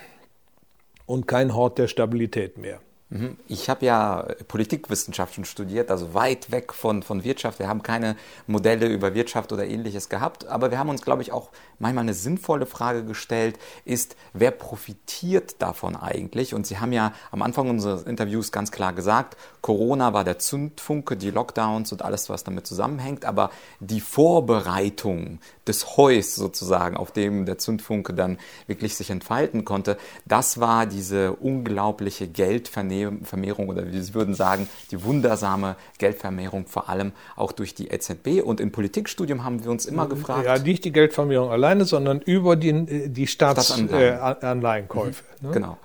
[1.05, 2.79] und kein Hort der Stabilität mehr.
[3.11, 3.37] Mhm.
[3.47, 7.57] Ich habe ja Politikwissenschaften studiert, also weit weg von, von Wirtschaft.
[7.57, 11.31] Wir haben keine Modelle über Wirtschaft oder ähnliches gehabt, aber wir haben uns, glaube ich,
[11.31, 16.53] auch manchmal eine sinnvolle Frage gestellt, ist, wer profitiert davon eigentlich?
[16.53, 21.17] Und Sie haben ja am Anfang unseres Interviews ganz klar gesagt, Corona war der Zündfunke,
[21.17, 27.47] die Lockdowns und alles, was damit zusammenhängt, aber die Vorbereitung des Heus sozusagen, auf dem
[27.47, 33.99] der Zündfunke dann wirklich sich entfalten konnte, das war diese unglaubliche Geldvernehmung Geldvermehrung oder wie
[33.99, 38.41] Sie würden sagen, die wundersame Geldvermehrung vor allem auch durch die EZB.
[38.43, 40.45] Und im Politikstudium haben wir uns immer gefragt.
[40.45, 45.23] Ja, nicht die Geldvermehrung alleine, sondern über die, die Staatsanleihenkäufe.
[45.41, 45.51] Äh, ne?
[45.51, 45.77] Genau.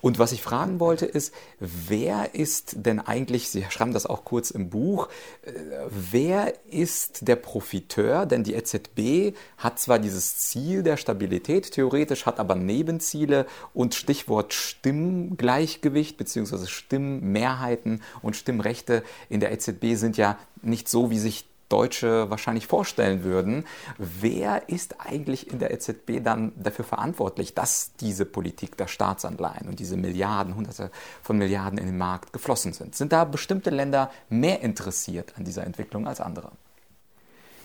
[0.00, 4.50] Und was ich fragen wollte ist, wer ist denn eigentlich, Sie schreiben das auch kurz
[4.50, 5.08] im Buch,
[5.42, 5.52] äh,
[5.88, 8.26] wer ist der Profiteur?
[8.26, 14.54] Denn die EZB hat zwar dieses Ziel der Stabilität theoretisch, hat aber Nebenziele und Stichwort
[14.54, 16.59] Stimmgleichgewicht bzw.
[16.68, 23.24] Stimmmehrheiten und Stimmrechte in der EZB sind ja nicht so, wie sich Deutsche wahrscheinlich vorstellen
[23.24, 23.64] würden.
[23.96, 29.78] Wer ist eigentlich in der EZB dann dafür verantwortlich, dass diese Politik der Staatsanleihen und
[29.78, 30.90] diese Milliarden, Hunderte
[31.22, 32.96] von Milliarden in den Markt geflossen sind?
[32.96, 36.50] Sind da bestimmte Länder mehr interessiert an dieser Entwicklung als andere?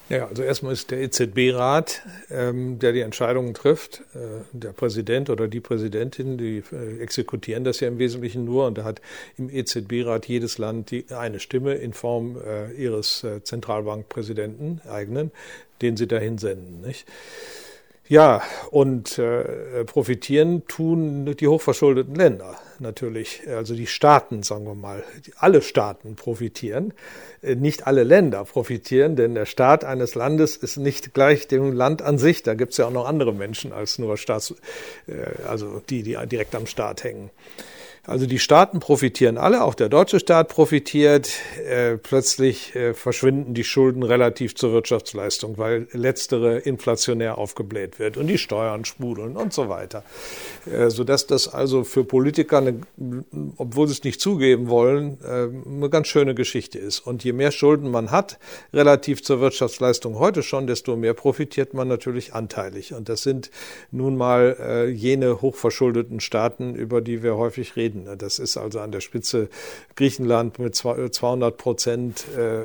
[0.08, 5.48] Ja, also erstmal ist der EZB-Rat, ähm, der die Entscheidungen trifft, äh, der Präsident oder
[5.48, 9.02] die Präsidentin, die äh, exekutieren das ja im Wesentlichen nur und da hat
[9.38, 15.32] im EZB-Rat jedes Land die, eine Stimme in Form äh, ihres äh, Zentralbankpräsidenten eigenen,
[15.82, 16.82] den sie dahin senden.
[16.82, 17.08] Nicht?
[18.08, 25.04] Ja, und äh, profitieren tun die hochverschuldeten Länder natürlich, also die Staaten, sagen wir mal.
[25.38, 26.94] Alle Staaten profitieren,
[27.42, 32.02] äh, nicht alle Länder profitieren, denn der Staat eines Landes ist nicht gleich dem Land
[32.02, 32.44] an sich.
[32.44, 34.56] Da gibt es ja auch noch andere Menschen als nur Staats,
[35.08, 35.14] äh,
[35.48, 37.30] also die, die direkt am Staat hängen.
[38.08, 41.32] Also die Staaten profitieren alle, auch der deutsche Staat profitiert.
[41.68, 48.28] Äh, plötzlich äh, verschwinden die Schulden relativ zur Wirtschaftsleistung, weil letztere inflationär aufgebläht wird und
[48.28, 50.04] die Steuern sprudeln und so weiter.
[50.72, 52.82] Äh, sodass das also für Politiker, eine,
[53.58, 57.00] obwohl sie es nicht zugeben wollen, äh, eine ganz schöne Geschichte ist.
[57.00, 58.38] Und je mehr Schulden man hat,
[58.72, 62.94] relativ zur Wirtschaftsleistung heute schon, desto mehr profitiert man natürlich anteilig.
[62.94, 63.50] Und das sind
[63.90, 68.18] nun mal äh, jene hochverschuldeten Staaten, über die wir häufig reden reden.
[68.18, 69.50] Das ist also an der Spitze
[69.96, 72.62] Griechenland mit 200 Prozent äh,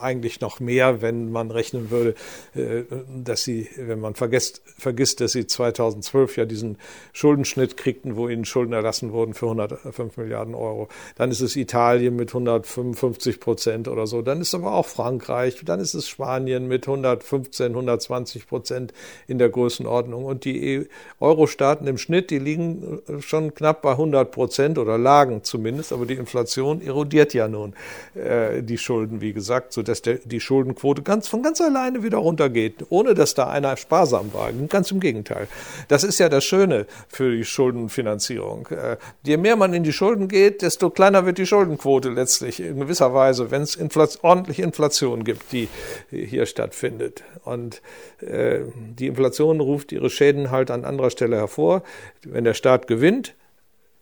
[0.00, 2.14] eigentlich noch mehr, wenn man rechnen würde,
[2.54, 2.84] äh,
[3.22, 6.78] dass sie, wenn man vergisst, vergisst, dass sie 2012 ja diesen
[7.12, 10.88] Schuldenschnitt kriegten, wo ihnen Schulden erlassen wurden für 105 Milliarden Euro.
[11.16, 14.22] Dann ist es Italien mit 155 Prozent oder so.
[14.22, 15.62] Dann ist aber auch Frankreich.
[15.64, 18.92] Dann ist es Spanien mit 115, 120 Prozent
[19.26, 20.24] in der Größenordnung.
[20.24, 20.86] Und die
[21.20, 26.14] Euro-Staaten im Schnitt, die liegen schon knapp bei 100 Prozent oder lagen zumindest, aber die
[26.14, 27.72] Inflation erodiert ja nun
[28.14, 32.84] äh, die Schulden, wie gesagt, sodass der, die Schuldenquote ganz von ganz alleine wieder runtergeht,
[32.90, 34.52] ohne dass da einer sparsam war.
[34.68, 35.48] Ganz im Gegenteil.
[35.88, 38.68] Das ist ja das Schöne für die Schuldenfinanzierung.
[38.68, 42.78] Äh, je mehr man in die Schulden geht, desto kleiner wird die Schuldenquote letztlich in
[42.78, 45.68] gewisser Weise, wenn es Inflation, ordentliche Inflation gibt, die
[46.10, 47.24] hier stattfindet.
[47.42, 47.80] Und
[48.20, 48.60] äh,
[48.98, 51.82] die Inflation ruft ihre Schäden halt an anderer Stelle hervor.
[52.22, 53.34] Wenn der Staat gewinnt,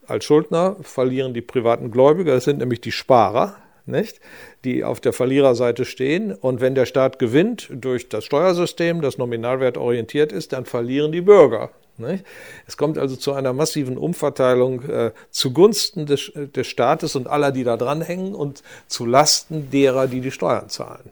[0.06, 4.20] als Schuldner verlieren die privaten Gläubiger, das sind nämlich die Sparer, nicht?
[4.64, 6.32] die auf der Verliererseite stehen.
[6.32, 11.70] Und wenn der Staat gewinnt durch das Steuersystem, das nominalwertorientiert ist, dann verlieren die Bürger.
[11.96, 12.24] Nicht?
[12.66, 17.62] Es kommt also zu einer massiven Umverteilung äh, zugunsten des, des Staates und aller, die
[17.62, 21.10] da dranhängen und zu Lasten derer, die die Steuern zahlen.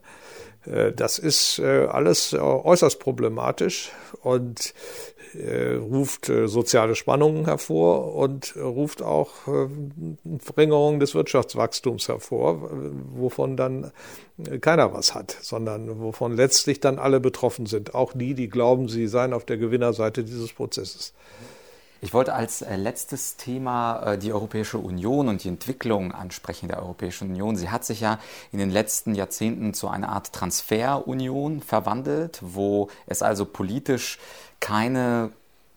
[0.66, 3.90] Äh, das ist äh, alles äh, äußerst problematisch
[4.22, 4.74] und
[5.34, 9.68] äh, ruft äh, soziale Spannungen hervor und ruft auch äh,
[10.38, 12.70] Verringerung des Wirtschaftswachstums hervor,
[13.14, 13.92] wovon dann
[14.60, 19.06] keiner was hat, sondern wovon letztlich dann alle betroffen sind, auch die, die glauben, sie
[19.06, 21.12] seien auf der Gewinnerseite dieses Prozesses.
[22.04, 27.54] Ich wollte als letztes Thema die Europäische Union und die Entwicklung ansprechen der Europäischen Union.
[27.54, 28.18] Sie hat sich ja
[28.50, 34.18] in den letzten Jahrzehnten zu einer Art Transferunion verwandelt, wo es also politisch
[34.58, 35.30] keine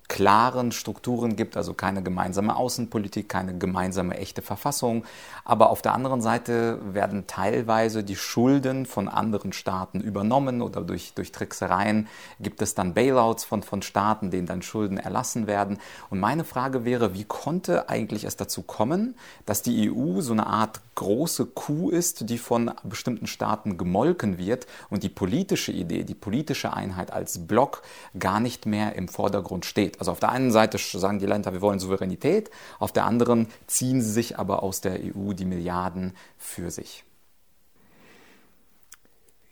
[0.08, 5.04] klaren Strukturen gibt, also keine gemeinsame Außenpolitik, keine gemeinsame echte Verfassung.
[5.44, 11.14] Aber auf der anderen Seite werden teilweise die Schulden von anderen Staaten übernommen oder durch,
[11.16, 12.08] durch Tricksereien
[12.40, 15.80] gibt es dann Bailouts von, von Staaten, denen dann Schulden erlassen werden.
[16.10, 19.16] Und meine Frage wäre, wie konnte eigentlich es dazu kommen,
[19.46, 24.66] dass die EU so eine Art große Kuh ist, die von bestimmten Staaten gemolken wird
[24.90, 27.82] und die politische Idee, die politische Einheit als Block
[28.18, 29.95] gar nicht mehr im Vordergrund steht?
[30.00, 34.02] Also auf der einen Seite sagen die Länder, wir wollen Souveränität, auf der anderen ziehen
[34.02, 37.04] sie sich aber aus der EU die Milliarden für sich.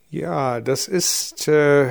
[0.10, 1.90] Ja, das ist äh,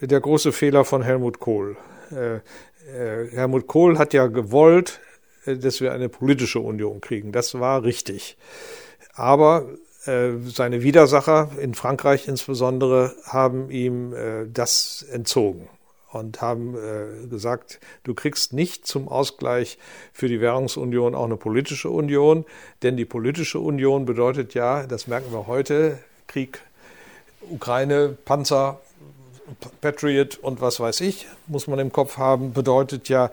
[0.00, 1.76] der große Fehler von Helmut Kohl.
[2.10, 5.00] Äh, äh, Helmut Kohl hat ja gewollt,
[5.44, 7.30] äh, dass wir eine politische Union kriegen.
[7.30, 8.38] Das war richtig.
[9.12, 9.66] Aber
[10.06, 15.68] äh, seine Widersacher in Frankreich insbesondere haben ihm äh, das entzogen
[16.12, 19.78] und haben äh, gesagt, du kriegst nicht zum Ausgleich
[20.12, 22.44] für die Währungsunion auch eine politische Union,
[22.82, 26.60] denn die politische Union bedeutet ja, das merken wir heute, Krieg,
[27.50, 28.80] Ukraine, Panzer,
[29.80, 33.30] Patriot und was weiß ich, muss man im Kopf haben, bedeutet ja,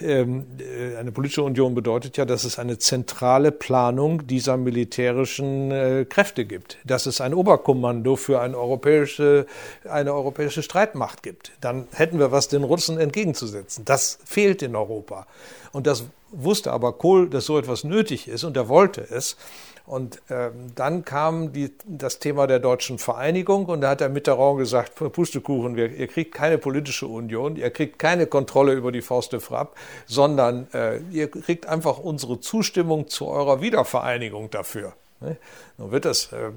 [0.00, 6.06] ähm, äh, eine politische Union bedeutet ja, dass es eine zentrale Planung dieser militärischen äh,
[6.08, 9.46] Kräfte gibt, dass es ein Oberkommando für eine europäische,
[9.88, 11.52] eine europäische Streitmacht gibt.
[11.60, 13.84] Dann hätten wir was den Russen entgegenzusetzen.
[13.84, 15.26] Das fehlt in Europa.
[15.72, 19.36] Und das wusste aber Kohl, dass so etwas nötig ist und er wollte es.
[19.86, 24.58] Und ähm, dann kam die, das Thema der deutschen Vereinigung und da hat der Mitterrand
[24.58, 29.32] gesagt, Pustekuchen, wir, ihr kriegt keine politische Union, ihr kriegt keine Kontrolle über die Faust
[29.32, 34.94] de Frappe, sondern äh, ihr kriegt einfach unsere Zustimmung zu eurer Wiedervereinigung dafür.
[35.20, 35.36] Ne?
[35.76, 36.50] Nun wird das äh,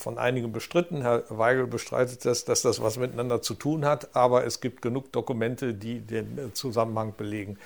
[0.00, 1.02] von einigen bestritten.
[1.02, 5.12] Herr Weigel bestreitet das, dass das was miteinander zu tun hat, aber es gibt genug
[5.12, 7.58] Dokumente, die den Zusammenhang belegen.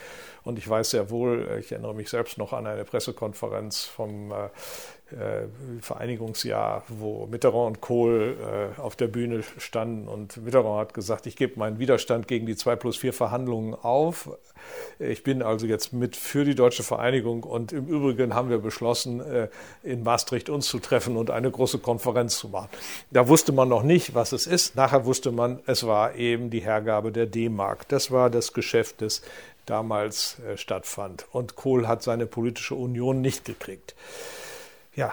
[0.43, 4.49] Und ich weiß sehr wohl, ich erinnere mich selbst noch an eine Pressekonferenz vom äh,
[5.81, 8.37] Vereinigungsjahr, wo Mitterrand und Kohl
[8.77, 12.57] äh, auf der Bühne standen und Mitterrand hat gesagt, ich gebe meinen Widerstand gegen die
[12.57, 14.31] 2 plus 4 Verhandlungen auf.
[14.99, 19.21] Ich bin also jetzt mit für die deutsche Vereinigung und im Übrigen haben wir beschlossen,
[19.21, 19.49] äh,
[19.83, 22.71] in Maastricht uns zu treffen und eine große Konferenz zu machen.
[23.11, 24.75] Da wusste man noch nicht, was es ist.
[24.75, 27.89] Nachher wusste man, es war eben die Hergabe der D-Mark.
[27.89, 29.23] Das war das Geschäft, das
[29.67, 31.27] damals stattfand.
[31.33, 33.95] Und Kohl hat seine politische Union nicht gekriegt
[34.97, 35.13] ja,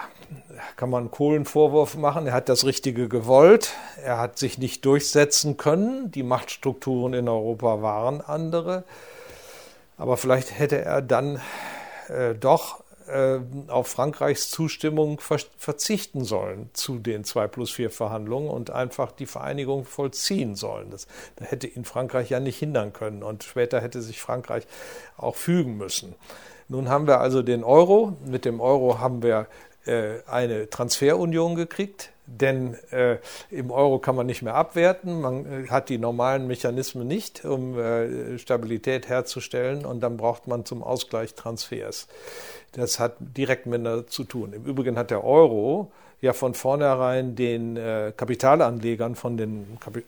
[0.76, 2.26] kann man einen Vorwurf machen.
[2.26, 3.72] Er hat das Richtige gewollt.
[4.02, 6.10] Er hat sich nicht durchsetzen können.
[6.12, 8.84] Die Machtstrukturen in Europa waren andere.
[9.96, 11.40] Aber vielleicht hätte er dann
[12.08, 18.48] äh, doch äh, auf Frankreichs Zustimmung ver verzichten sollen zu den 2 plus 4 Verhandlungen
[18.48, 20.90] und einfach die Vereinigung vollziehen sollen.
[20.90, 23.22] Das, das hätte ihn Frankreich ja nicht hindern können.
[23.24, 24.66] Und später hätte sich Frankreich
[25.16, 26.14] auch fügen müssen.
[26.68, 28.16] Nun haben wir also den Euro.
[28.24, 29.46] Mit dem Euro haben wir
[29.84, 33.18] eine Transferunion gekriegt, denn äh,
[33.50, 37.78] im Euro kann man nicht mehr abwerten, man äh, hat die normalen Mechanismen nicht, um
[37.78, 42.06] äh, Stabilität herzustellen und dann braucht man zum Ausgleich Transfers.
[42.72, 44.52] Das hat direkt miteinander zu tun.
[44.52, 45.90] Im Übrigen hat der Euro
[46.20, 50.04] ja von vornherein den äh, Kapitalanlegern von den Kapi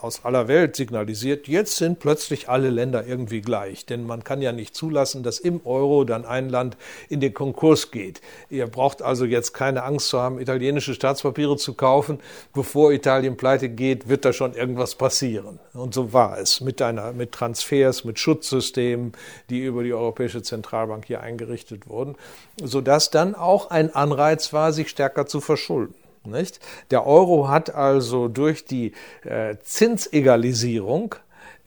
[0.00, 3.86] aus aller Welt signalisiert, jetzt sind plötzlich alle Länder irgendwie gleich.
[3.86, 6.76] Denn man kann ja nicht zulassen, dass im Euro dann ein Land
[7.08, 8.20] in den Konkurs geht.
[8.50, 12.20] Ihr braucht also jetzt keine Angst zu haben, italienische Staatspapiere zu kaufen.
[12.52, 15.58] Bevor Italien pleite geht, wird da schon irgendwas passieren.
[15.74, 19.12] Und so war es mit, einer, mit Transfers, mit Schutzsystemen,
[19.50, 22.16] die über die Europäische Zentralbank hier eingerichtet wurden,
[22.62, 25.94] sodass dann auch ein Anreiz war, sich stärker zu verschulden.
[26.26, 26.60] Nicht?
[26.90, 28.92] Der Euro hat also durch die
[29.24, 31.14] äh, Zinsegalisierung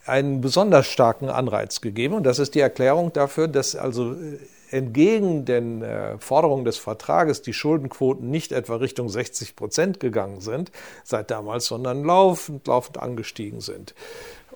[0.05, 2.15] einen besonders starken Anreiz gegeben.
[2.15, 4.39] Und das ist die Erklärung dafür, dass also äh,
[4.71, 10.71] entgegen den äh, Forderungen des Vertrages die Schuldenquoten nicht etwa Richtung 60 Prozent gegangen sind
[11.03, 13.93] seit damals, sondern laufend, laufend angestiegen sind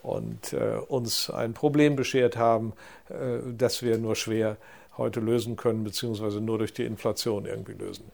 [0.03, 2.73] und äh, uns ein Problem beschert haben,
[3.09, 4.57] äh, das wir nur schwer
[4.97, 8.05] heute lösen können, beziehungsweise nur durch die Inflation irgendwie lösen.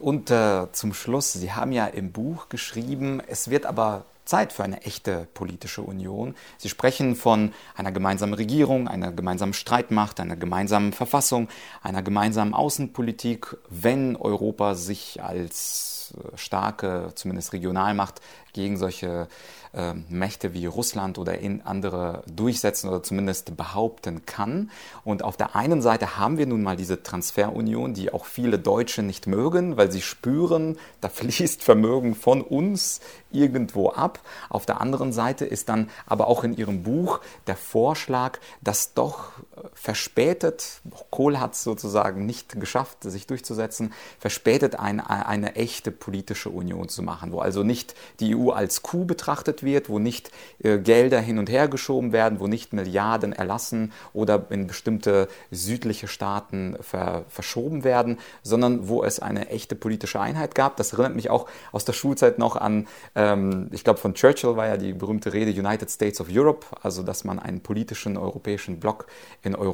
[0.00, 4.62] Und äh, zum Schluss, Sie haben ja im Buch geschrieben, es wird aber Zeit für
[4.62, 6.34] eine echte politische Union.
[6.58, 11.48] Sie sprechen von einer gemeinsamen Regierung, einer gemeinsamen Streitmacht, einer gemeinsamen Verfassung,
[11.82, 15.87] einer gemeinsamen Außenpolitik, wenn Europa sich als
[16.34, 18.20] starke, zumindest Regionalmacht,
[18.52, 19.28] gegen solche
[19.72, 24.70] äh, Mächte wie Russland oder in andere durchsetzen oder zumindest behaupten kann.
[25.04, 29.02] Und auf der einen Seite haben wir nun mal diese Transferunion, die auch viele Deutsche
[29.02, 34.20] nicht mögen, weil sie spüren, da fließt Vermögen von uns irgendwo ab.
[34.48, 39.32] Auf der anderen Seite ist dann aber auch in ihrem Buch der Vorschlag, dass doch
[39.80, 46.88] verspätet, Kohl hat es sozusagen nicht geschafft, sich durchzusetzen, verspätet eine, eine echte politische Union
[46.88, 50.30] zu machen, wo also nicht die EU als Kuh betrachtet wird, wo nicht
[50.62, 56.08] äh, Gelder hin und her geschoben werden, wo nicht Milliarden erlassen oder in bestimmte südliche
[56.08, 60.76] Staaten ver, verschoben werden, sondern wo es eine echte politische Einheit gab.
[60.76, 64.66] Das erinnert mich auch aus der Schulzeit noch an, ähm, ich glaube von Churchill war
[64.66, 69.06] ja die berühmte Rede United States of Europe, also dass man einen politischen europäischen Block
[69.42, 69.67] in Europa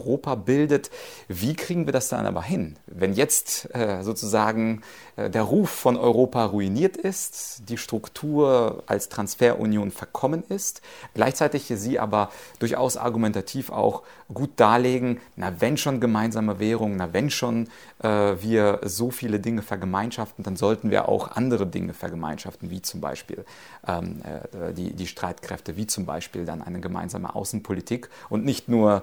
[0.44, 0.90] bildet.
[1.28, 4.82] Wie kriegen wir das dann aber hin, wenn jetzt äh, sozusagen
[5.16, 10.82] äh, der Ruf von Europa ruiniert ist, die Struktur als Transferunion verkommen ist,
[11.14, 14.02] gleichzeitig sie aber durchaus argumentativ auch
[14.32, 17.68] gut darlegen, na wenn schon gemeinsame Währung, na wenn schon
[18.02, 23.00] äh, wir so viele Dinge vergemeinschaften, dann sollten wir auch andere Dinge vergemeinschaften, wie zum
[23.00, 23.44] Beispiel
[23.86, 29.02] ähm, äh, die, die Streitkräfte, wie zum Beispiel dann eine gemeinsame Außenpolitik und nicht nur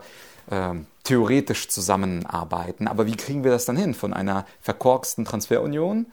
[0.49, 2.88] ähm, theoretisch zusammenarbeiten.
[2.88, 3.93] Aber wie kriegen wir das dann hin?
[3.93, 6.08] Von einer verkorksten Transferunion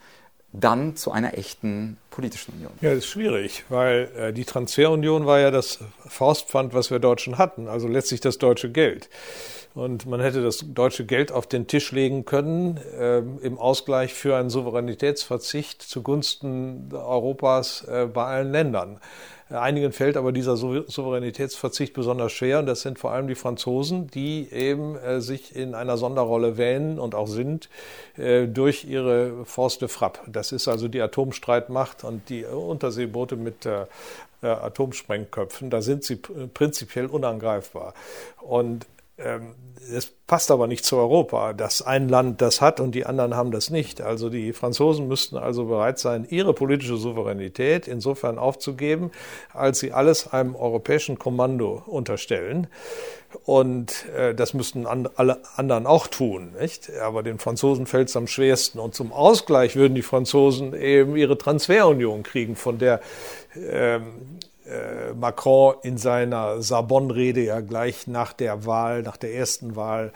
[0.51, 2.71] dann zu einer echten politischen Union?
[2.81, 7.37] Ja, das ist schwierig, weil äh, die Transferunion war ja das Faustpfand, was wir Deutschen
[7.37, 9.09] hatten, also letztlich das deutsche Geld.
[9.75, 14.35] Und man hätte das deutsche Geld auf den Tisch legen können äh, im Ausgleich für
[14.35, 18.99] einen Souveränitätsverzicht zugunsten Europas äh, bei allen Ländern.
[19.49, 24.47] Einigen fällt aber dieser Souveränitätsverzicht besonders schwer und das sind vor allem die Franzosen, die
[24.51, 27.69] eben äh, sich in einer Sonderrolle wähnen und auch sind
[28.17, 30.19] äh, durch ihre Force de Frappe.
[30.27, 33.85] Das ist also die Atomstreitmacht und die Unterseeboote mit äh,
[34.41, 35.69] Atomsprengköpfen.
[35.69, 37.93] Da sind sie prinzipiell unangreifbar.
[38.37, 38.85] Und
[39.23, 39.55] Ähm,
[39.91, 43.51] es passt aber nicht zu Europa, dass ein Land das hat und die anderen haben
[43.51, 44.01] das nicht.
[44.01, 49.11] Also die Franzosen müssten also bereit sein, ihre politische Souveränität insofern aufzugeben,
[49.53, 52.67] als sie alles einem europäischen Kommando unterstellen.
[53.45, 56.91] Und äh, das müssten alle anderen auch tun, nicht?
[56.99, 58.79] Aber den Franzosen fällt es am schwersten.
[58.79, 63.01] Und zum Ausgleich würden die Franzosen eben ihre Transferunion kriegen, von der
[63.55, 64.48] ähm, äh,
[65.15, 70.11] Macron in seiner Sorbonne-Rede ja gleich nach der Wahl, nach der ersten Wahl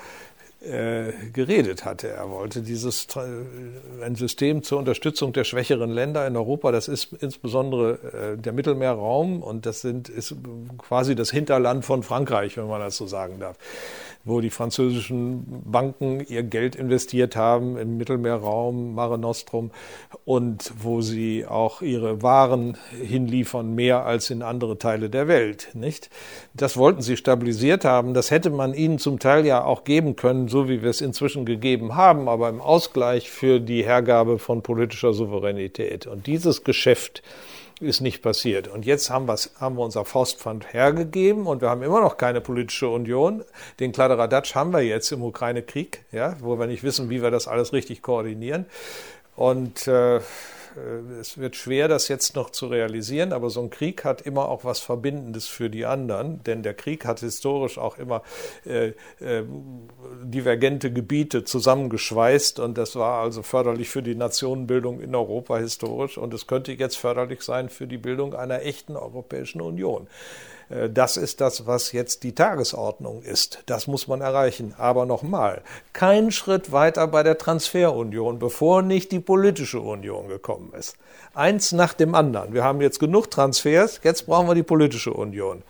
[0.63, 2.07] äh, geredet hatte.
[2.07, 6.71] Er wollte dieses äh, ein System zur Unterstützung der schwächeren Länder in Europa.
[6.71, 10.35] Das ist insbesondere äh, der Mittelmeerraum und das sind ist
[10.77, 13.57] quasi das Hinterland von Frankreich, wenn man das so sagen darf
[14.25, 19.71] wo die französischen Banken ihr Geld investiert haben im Mittelmeerraum, Mare Nostrum,
[20.23, 26.09] und wo sie auch ihre Waren hinliefern, mehr als in andere Teile der Welt, nicht?
[26.53, 28.13] Das wollten sie stabilisiert haben.
[28.13, 31.45] Das hätte man ihnen zum Teil ja auch geben können, so wie wir es inzwischen
[31.45, 36.07] gegeben haben, aber im Ausgleich für die Hergabe von politischer Souveränität.
[36.07, 37.23] Und dieses Geschäft,
[37.79, 38.67] ist nicht passiert.
[38.67, 42.89] Und jetzt haben, haben wir unser Faustpfand hergegeben und wir haben immer noch keine politische
[42.89, 43.43] Union.
[43.79, 47.47] Den Kladderadatsch haben wir jetzt im Ukraine-Krieg, ja, wo wir nicht wissen, wie wir das
[47.47, 48.65] alles richtig koordinieren.
[49.35, 50.19] Und äh,
[51.19, 54.63] es wird schwer, das jetzt noch zu realisieren, aber so ein Krieg hat immer auch
[54.63, 58.23] was Verbindendes für die anderen, denn der Krieg hat historisch auch immer
[58.65, 59.43] äh, äh,
[60.23, 66.33] divergente Gebiete zusammengeschweißt und das war also förderlich für die Nationenbildung in Europa historisch und
[66.33, 70.07] es könnte jetzt förderlich sein für die Bildung einer echten Europäischen Union.
[70.69, 73.63] Äh, das ist das, was jetzt die Tagesordnung ist.
[73.65, 74.73] Das muss man erreichen.
[74.77, 75.61] Aber nochmal,
[75.93, 80.95] kein Schritt weiter bei der Transferunion, bevor nicht die politische Union gekommen ist.
[81.33, 82.53] Eins nach dem anderen.
[82.53, 85.63] Wir haben jetzt genug Transfers, jetzt brauchen wir die politische Union.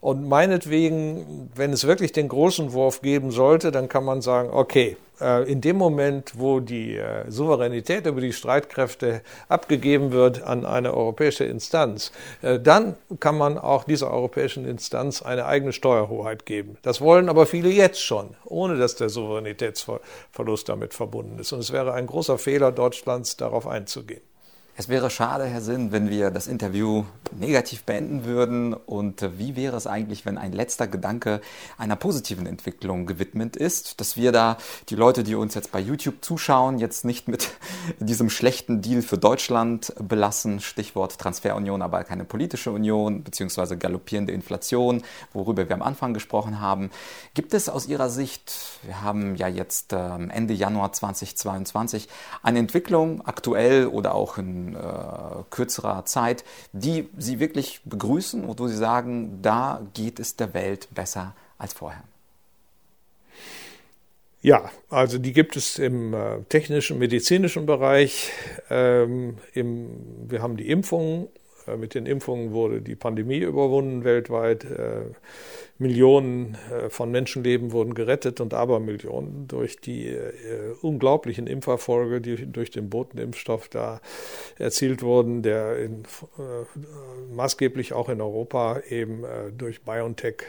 [0.00, 4.96] Und meinetwegen, wenn es wirklich den großen Wurf geben sollte, dann kann man sagen, okay,
[5.20, 10.94] äh, in dem Moment, wo die äh, Souveränität über die Streitkräfte abgegeben wird an eine
[10.94, 16.78] europäische Instanz, äh, dann kann man auch dieser europäischen Instanz eine eigene Steuerhoheit geben.
[16.82, 21.52] Das wollen aber viele jetzt schon, ohne dass der Souveränitätsverlust damit verbunden ist.
[21.52, 24.22] Und es wäre ein großer Fehler Deutschlands, darauf einzugehen.
[24.80, 27.04] Es wäre schade, Herr Sinn, wenn wir das Interview
[27.38, 28.72] negativ beenden würden.
[28.72, 31.42] Und wie wäre es eigentlich, wenn ein letzter Gedanke
[31.76, 34.56] einer positiven Entwicklung gewidmet ist, dass wir da
[34.88, 37.50] die Leute, die uns jetzt bei YouTube zuschauen, jetzt nicht mit
[37.98, 45.02] diesem schlechten Deal für Deutschland belassen, Stichwort Transferunion, aber keine politische Union, beziehungsweise galoppierende Inflation,
[45.34, 46.88] worüber wir am Anfang gesprochen haben.
[47.34, 48.54] Gibt es aus Ihrer Sicht,
[48.84, 52.08] wir haben ja jetzt ähm, Ende Januar 2022,
[52.42, 58.68] eine Entwicklung aktuell oder auch in äh, kürzerer Zeit, die Sie wirklich begrüßen und wo
[58.68, 62.02] Sie sagen, da geht es der Welt besser als vorher?
[64.42, 68.30] Ja, also die gibt es im äh, technischen, medizinischen Bereich.
[68.70, 69.90] Ähm, im,
[70.28, 71.28] wir haben die Impfungen.
[71.66, 74.64] Äh, mit den Impfungen wurde die Pandemie überwunden weltweit.
[74.64, 75.12] Äh,
[75.78, 80.14] Millionen äh, von Menschenleben wurden gerettet und Abermillionen durch die
[80.82, 84.00] unglaublichen Impferfolge, die durch den Botenimpfstoff da
[84.58, 86.02] erzielt wurden, der in,
[87.32, 89.24] maßgeblich auch in Europa eben
[89.56, 90.42] durch BioNTech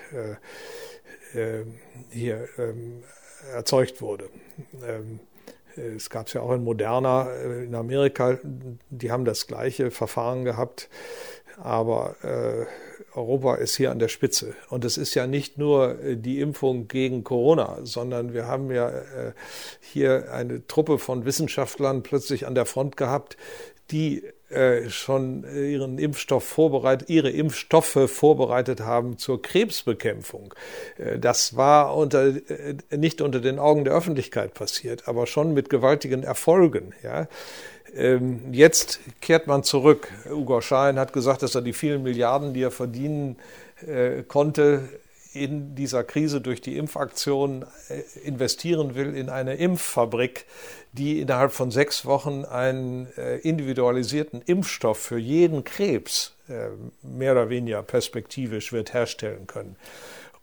[2.11, 3.03] hier ähm,
[3.53, 4.29] erzeugt wurde.
[5.75, 7.31] Es gab es ja auch in Moderna
[7.63, 8.37] in Amerika,
[8.89, 10.89] die haben das gleiche Verfahren gehabt,
[11.57, 12.65] aber äh,
[13.13, 14.55] Europa ist hier an der Spitze.
[14.69, 18.89] Und es ist ja nicht nur äh, die Impfung gegen Corona, sondern wir haben ja
[18.89, 19.33] äh,
[19.79, 23.37] hier eine Truppe von Wissenschaftlern plötzlich an der Front gehabt,
[23.91, 24.31] die äh,
[24.89, 30.53] schon ihren Impfstoff vorbereitet, ihre Impfstoffe vorbereitet haben zur Krebsbekämpfung.
[31.19, 32.33] Das war unter,
[32.89, 36.93] nicht unter den Augen der Öffentlichkeit passiert, aber schon mit gewaltigen Erfolgen.
[37.03, 37.27] Ja.
[37.95, 40.07] Ähm, jetzt kehrt man zurück.
[40.29, 43.37] Ugo Schein hat gesagt, dass er die vielen Milliarden, die er verdienen
[43.85, 44.87] äh, konnte,
[45.33, 50.45] in dieser Krise durch die Impfaktion äh, investieren will in eine Impffabrik,
[50.91, 56.35] die innerhalb von sechs Wochen einen äh, individualisierten Impfstoff für jeden Krebs
[57.01, 59.77] mehr oder weniger perspektivisch wird herstellen können.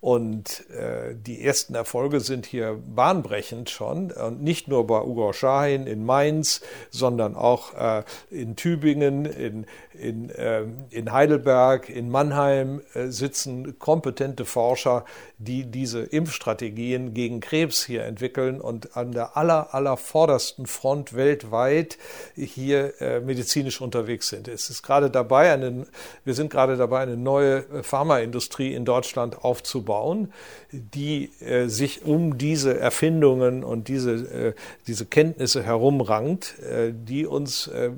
[0.01, 4.12] Und äh, die ersten Erfolge sind hier bahnbrechend schon.
[4.12, 10.30] Und nicht nur bei Ugo Schahin in Mainz, sondern auch äh, in Tübingen, in, in,
[10.30, 15.05] äh, in Heidelberg, in Mannheim äh, sitzen kompetente Forscher,
[15.38, 21.99] die diese Impfstrategien gegen Krebs hier entwickeln und an der aller, aller vordersten Front weltweit
[22.36, 24.46] hier äh, medizinisch unterwegs sind.
[24.46, 25.88] Es ist gerade dabei, eine,
[26.24, 30.32] wir sind gerade dabei, eine neue Pharmaindustrie in Deutschland aufzubauen aufzubauen,
[30.70, 34.53] die äh, sich um diese Erfindungen und diese, äh,
[34.86, 37.91] diese Kenntnisse herumrankt, äh, die uns äh,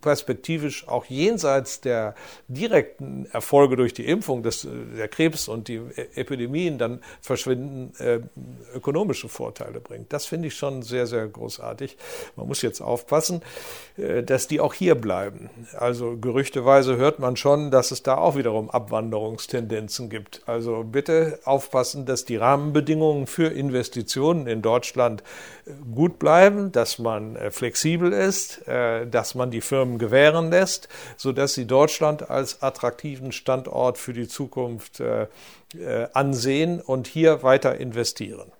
[0.00, 2.14] perspektivisch auch jenseits der
[2.48, 4.66] direkten Erfolge durch die Impfung, des,
[4.96, 5.80] der Krebs und die
[6.14, 8.20] Epidemien dann verschwinden, äh,
[8.74, 10.12] ökonomische Vorteile bringt.
[10.12, 11.96] Das finde ich schon sehr, sehr großartig.
[12.36, 13.42] Man muss jetzt aufpassen,
[13.96, 15.50] äh, dass die auch hier bleiben.
[15.78, 20.42] Also gerüchteweise hört man schon, dass es da auch wiederum Abwanderungstendenzen gibt.
[20.46, 21.11] Also bitte
[21.44, 25.22] aufpassen, dass die Rahmenbedingungen für Investitionen in Deutschland
[25.66, 31.54] äh, gut bleiben, dass man äh, flexibel ist, dass man die Firmen gewähren lässt, sodass
[31.54, 35.02] sie Deutschland als attraktiven Standort für die Zukunft
[36.12, 38.50] ansehen und hier weiter investieren.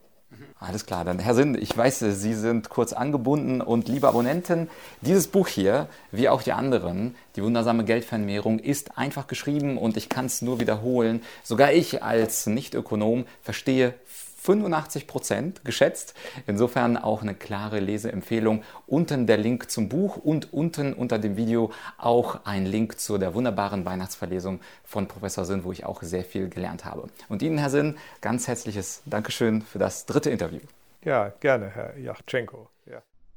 [0.64, 5.26] Alles klar, dann Herr Sinn, ich weiß, Sie sind kurz angebunden und liebe Abonnenten, dieses
[5.26, 10.26] Buch hier, wie auch die anderen, die wundersame Geldvermehrung, ist einfach geschrieben und ich kann
[10.26, 11.20] es nur wiederholen.
[11.42, 13.94] Sogar ich als Nicht-Ökonom verstehe
[14.42, 16.14] 85 Prozent geschätzt.
[16.46, 18.64] Insofern auch eine klare Leseempfehlung.
[18.86, 23.34] Unten der Link zum Buch und unten unter dem Video auch ein Link zu der
[23.34, 27.08] wunderbaren Weihnachtsverlesung von Professor Sinn, wo ich auch sehr viel gelernt habe.
[27.28, 30.60] Und Ihnen, Herr Sinn, ganz herzliches Dankeschön für das dritte Interview.
[31.04, 32.71] Ja, gerne, Herr Yachtschenko.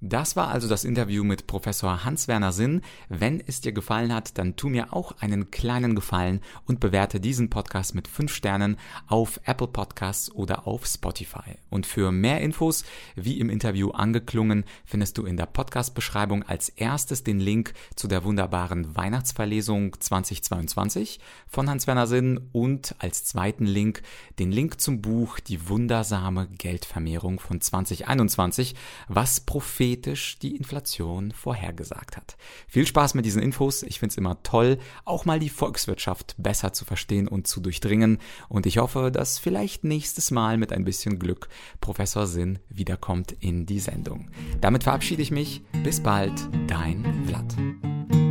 [0.08, 2.82] Das war also das Interview mit Professor Hans-Werner Sinn.
[3.10, 7.50] Wenn es dir gefallen hat, dann tu mir auch einen kleinen Gefallen und bewerte diesen
[7.50, 8.78] Podcast mit 5 Sternen
[9.08, 11.58] auf Apple Podcasts oder auf Spotify.
[11.72, 12.86] Und für mehr Infos,
[13.16, 18.24] wie im Interview angeklungen, findest du in der Podcast-Beschreibung als erstes den Link zu der
[18.24, 24.04] wunderbaren Weihnachtsverlesung 2022 von Hans-Werner Sinn und als zweiten Link
[24.38, 28.76] den Link zum Buch Die wundersame Geldvermehrung von 2021,
[29.08, 32.36] was Prophet prophetisch die Inflation vorhergesagt hat.
[32.68, 33.84] Viel Spaß mit diesen Infos.
[33.84, 38.20] Ich finde es immer toll, auch mal die Volkswirtschaft besser zu verstehen und zu durchdringen.
[38.50, 41.48] Und ich hoffe, dass vielleicht nächstes Mal mit ein bisschen Glück
[41.80, 44.30] Professor Sinn wiederkommt in die Sendung.
[44.60, 45.62] Damit verabschiede ich mich.
[45.84, 46.34] Bis bald,
[46.68, 48.25] dein Vlad.